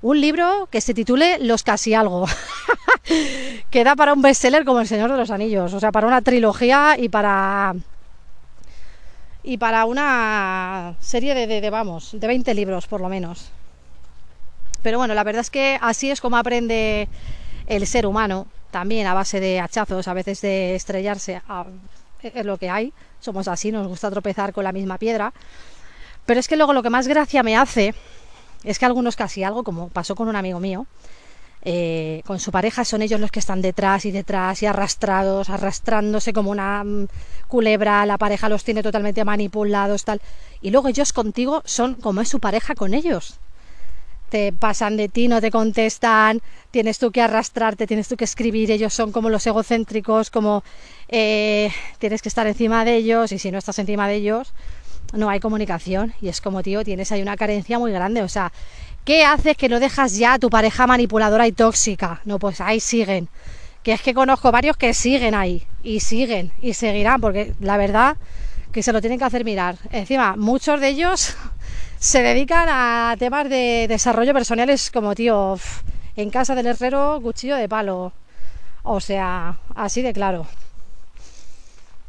un 0.02 0.22
libro 0.22 0.68
que 0.72 0.82
se 0.82 0.94
titule 0.94 1.40
Los 1.40 1.64
casi 1.64 1.94
algo. 1.94 2.28
que 3.72 3.84
da 3.84 3.96
para 3.96 4.14
un 4.14 4.22
bestseller 4.22 4.64
como 4.66 4.80
El 4.80 4.88
Señor 4.88 5.12
de 5.12 5.18
los 5.18 5.32
Anillos, 5.32 5.74
o 5.74 5.80
sea, 5.80 5.92
para 5.92 6.08
una 6.08 6.22
trilogía 6.22 6.96
y 6.98 7.10
para 7.10 7.76
y 9.44 9.58
para 9.58 9.86
una 9.86 10.96
serie 11.00 11.34
de, 11.34 11.48
de, 11.48 11.70
vamos, 11.70 12.12
de 12.14 12.28
20 12.28 12.54
libros 12.54 12.88
por 12.88 13.02
lo 13.02 13.10
menos. 13.10 13.52
Pero 14.82 14.98
bueno, 14.98 15.14
la 15.14 15.24
verdad 15.24 15.42
es 15.42 15.50
que 15.50 15.78
así 15.82 16.12
es 16.12 16.22
como 16.22 16.38
aprende 16.38 17.08
el 17.68 17.86
ser 17.88 18.06
humano, 18.06 18.48
también 18.72 19.08
a 19.08 19.14
base 19.14 19.40
de 19.40 19.60
hachazos, 19.60 20.08
a 20.08 20.14
veces 20.14 20.42
de 20.42 20.76
estrellarse, 20.76 21.42
es 22.22 22.46
lo 22.46 22.58
que 22.58 22.70
hay, 22.70 22.94
somos 23.20 23.48
así, 23.48 23.72
nos 23.72 23.88
gusta 23.88 24.10
tropezar 24.10 24.54
con 24.54 24.64
la 24.64 24.72
misma 24.72 24.98
piedra. 24.98 25.34
Pero 26.26 26.40
es 26.40 26.48
que 26.48 26.58
luego 26.58 26.74
lo 26.74 26.84
que 26.84 26.90
más 26.90 27.08
gracia 27.08 27.44
me 27.44 27.56
hace 27.56 27.94
es 28.64 28.80
que 28.80 28.86
algunos 28.86 29.16
casi 29.16 29.44
algo, 29.44 29.64
como 29.64 29.90
pasó 29.90 30.16
con 30.16 30.28
un 30.28 30.36
amigo 30.36 30.60
mío, 30.60 30.86
eh, 31.70 32.22
con 32.26 32.40
su 32.40 32.50
pareja 32.50 32.86
son 32.86 33.02
ellos 33.02 33.20
los 33.20 33.30
que 33.30 33.40
están 33.40 33.62
detrás 33.62 34.06
y 34.06 34.12
detrás 34.12 34.64
y 34.64 34.66
arrastrados, 34.66 35.50
arrastrándose 35.50 36.32
como 36.32 36.50
una 36.50 36.82
mm, 36.82 37.08
culebra, 37.50 38.06
la 38.06 38.18
pareja 38.18 38.48
los 38.48 38.64
tiene 38.64 38.82
totalmente 38.82 39.26
manipulados, 39.26 40.06
tal. 40.06 40.22
Y 40.62 40.70
luego 40.70 40.88
ellos 40.88 41.12
contigo 41.12 41.62
son 41.66 41.96
como 41.96 42.22
es 42.22 42.30
su 42.30 42.40
pareja 42.40 42.74
con 42.74 42.94
ellos. 42.94 43.42
Te 44.30 44.54
pasan 44.54 44.96
de 44.96 45.10
ti, 45.10 45.28
no 45.28 45.42
te 45.42 45.52
contestan, 45.52 46.42
tienes 46.72 47.00
tú 47.00 47.12
que 47.12 47.22
arrastrarte, 47.22 47.86
tienes 47.86 48.08
tú 48.08 48.16
que 48.16 48.24
escribir, 48.24 48.72
ellos 48.72 48.94
son 48.94 49.12
como 49.12 49.30
los 49.30 49.46
egocéntricos, 49.46 50.30
como 50.30 50.64
eh, 51.10 51.70
tienes 52.00 52.22
que 52.22 52.30
estar 52.30 52.48
encima 52.48 52.86
de 52.86 52.96
ellos 52.96 53.34
y 53.34 53.40
si 53.40 53.52
no 53.52 53.58
estás 53.58 53.78
encima 53.80 54.08
de 54.08 54.16
ellos, 54.16 54.54
no 55.12 55.30
hay 55.30 55.42
comunicación 55.42 56.14
y 56.22 56.30
es 56.30 56.40
como, 56.42 56.64
tío, 56.64 56.86
tienes 56.86 57.12
ahí 57.12 57.22
una 57.22 57.36
carencia 57.36 57.80
muy 57.80 57.92
grande. 57.92 58.22
O 58.22 58.30
sea, 58.30 58.52
¿qué 59.08 59.24
haces 59.24 59.56
que 59.56 59.70
no 59.70 59.80
dejas 59.80 60.18
ya 60.18 60.34
a 60.34 60.40
tu 60.40 60.50
pareja 60.50 60.86
manipuladora 60.86 61.48
y 61.48 61.54
tóxica? 61.54 62.20
No, 62.26 62.40
pues 62.40 62.60
ahí 62.60 62.82
siguen. 62.82 63.30
Que 63.82 63.94
es 63.94 64.02
que 64.02 64.14
conozco 64.14 64.52
varios 64.52 64.76
que 64.76 64.94
siguen 64.94 65.34
ahí 65.34 65.66
y 65.82 66.02
siguen 66.02 66.52
y 66.62 66.74
seguirán 66.74 67.22
porque 67.22 67.54
la 67.62 67.78
verdad 67.78 68.18
que 68.74 68.84
se 68.84 68.92
lo 68.92 69.00
tienen 69.00 69.18
que 69.18 69.24
hacer 69.24 69.46
mirar. 69.46 69.78
Encima, 69.92 70.36
muchos 70.36 70.82
de 70.82 70.90
ellos 70.90 71.38
se 72.00 72.22
dedican 72.22 72.68
a 72.70 73.16
temas 73.18 73.50
de 73.50 73.86
desarrollo 73.88 74.34
personales 74.34 74.92
como, 74.92 75.16
tío, 75.16 75.58
en 76.18 76.30
casa 76.30 76.54
del 76.54 76.68
herrero, 76.68 77.22
cuchillo 77.24 77.56
de 77.56 77.70
palo. 77.70 78.12
O 78.84 79.00
sea, 79.00 79.58
así 79.74 80.02
de 80.02 80.12
claro. 80.12 80.48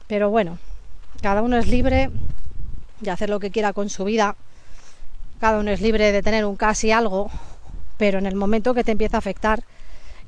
Pero 0.08 0.30
bueno, 0.30 0.58
cada 1.22 1.42
uno 1.42 1.58
es 1.58 1.68
libre 1.68 2.10
de 2.98 3.10
hacer 3.12 3.30
lo 3.30 3.38
que 3.38 3.52
quiera 3.52 3.72
con 3.72 3.88
su 3.88 4.02
vida. 4.02 4.34
Cada 5.40 5.60
uno 5.60 5.70
es 5.70 5.80
libre 5.80 6.10
de 6.10 6.22
tener 6.22 6.44
un 6.44 6.56
casi 6.56 6.90
algo, 6.90 7.30
pero 7.96 8.18
en 8.18 8.26
el 8.26 8.34
momento 8.34 8.74
que 8.74 8.82
te 8.82 8.92
empieza 8.92 9.16
a 9.16 9.18
afectar 9.18 9.62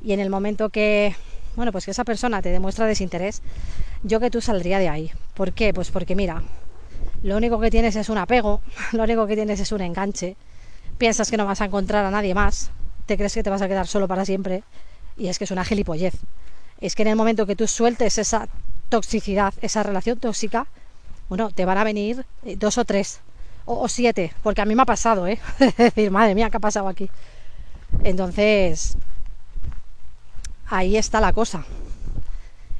y 0.04 0.12
en 0.12 0.20
el 0.20 0.30
momento 0.30 0.68
que, 0.70 1.16
bueno, 1.56 1.72
pues 1.72 1.84
que 1.84 1.90
esa 1.90 2.04
persona 2.04 2.40
te 2.42 2.50
demuestra 2.50 2.86
desinterés, 2.86 3.42
yo 4.04 4.20
que 4.20 4.30
tú 4.30 4.40
saldría 4.40 4.78
de 4.78 4.88
ahí. 4.88 5.10
¿Por 5.34 5.52
qué? 5.52 5.74
Pues 5.74 5.90
porque 5.90 6.14
mira, 6.14 6.42
lo 7.24 7.36
único 7.36 7.58
que 7.58 7.72
tienes 7.72 7.96
es 7.96 8.08
un 8.08 8.18
apego, 8.18 8.62
lo 8.92 9.02
único 9.02 9.26
que 9.26 9.34
tienes 9.34 9.58
es 9.58 9.72
un 9.72 9.80
enganche. 9.80 10.36
Piensas 10.96 11.28
que 11.28 11.36
no 11.36 11.44
vas 11.44 11.60
a 11.60 11.64
encontrar 11.64 12.04
a 12.04 12.10
nadie 12.10 12.34
más, 12.34 12.70
te 13.06 13.16
crees 13.16 13.34
que 13.34 13.42
te 13.42 13.50
vas 13.50 13.62
a 13.62 13.68
quedar 13.68 13.88
solo 13.88 14.06
para 14.06 14.24
siempre 14.24 14.62
y 15.16 15.26
es 15.26 15.38
que 15.38 15.44
es 15.44 15.50
una 15.50 15.64
gilipollez. 15.64 16.14
Es 16.80 16.94
que 16.94 17.02
en 17.02 17.08
el 17.08 17.16
momento 17.16 17.46
que 17.46 17.56
tú 17.56 17.66
sueltes 17.66 18.16
esa 18.16 18.48
toxicidad, 18.88 19.54
esa 19.60 19.82
relación 19.82 20.20
tóxica, 20.20 20.68
bueno, 21.28 21.50
te 21.50 21.64
van 21.64 21.78
a 21.78 21.84
venir 21.84 22.24
eh, 22.44 22.54
dos 22.56 22.78
o 22.78 22.84
tres, 22.84 23.20
o, 23.64 23.88
siete, 23.88 24.32
porque 24.42 24.60
a 24.60 24.64
mí 24.64 24.74
me 24.74 24.82
ha 24.82 24.86
pasado, 24.86 25.26
¿eh? 25.26 25.38
es 25.60 25.76
decir, 25.76 26.10
madre 26.10 26.34
mía, 26.34 26.50
¿qué 26.50 26.56
ha 26.56 26.60
pasado 26.60 26.88
aquí? 26.88 27.10
Entonces, 28.02 28.96
ahí 30.66 30.96
está 30.96 31.20
la 31.20 31.32
cosa. 31.32 31.64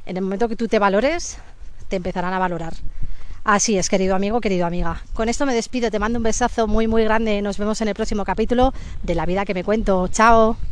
En 0.06 0.16
el 0.16 0.22
momento 0.22 0.48
que 0.48 0.56
tú 0.56 0.68
te 0.68 0.78
valores, 0.78 1.38
te 1.88 1.96
empezarán 1.96 2.32
a 2.32 2.38
valorar. 2.38 2.74
Así 3.44 3.78
es, 3.78 3.88
querido 3.88 4.14
amigo, 4.14 4.40
querido 4.40 4.66
amiga. 4.66 5.02
Con 5.14 5.28
esto 5.28 5.46
me 5.46 5.54
despido, 5.54 5.90
te 5.90 5.98
mando 5.98 6.18
un 6.18 6.22
besazo 6.22 6.66
muy, 6.66 6.86
muy 6.86 7.04
grande. 7.04 7.40
Nos 7.42 7.58
vemos 7.58 7.80
en 7.80 7.88
el 7.88 7.94
próximo 7.94 8.24
capítulo 8.24 8.74
de 9.02 9.14
La 9.14 9.26
vida 9.26 9.44
que 9.44 9.54
me 9.54 9.64
cuento. 9.64 10.08
Chao. 10.08 10.69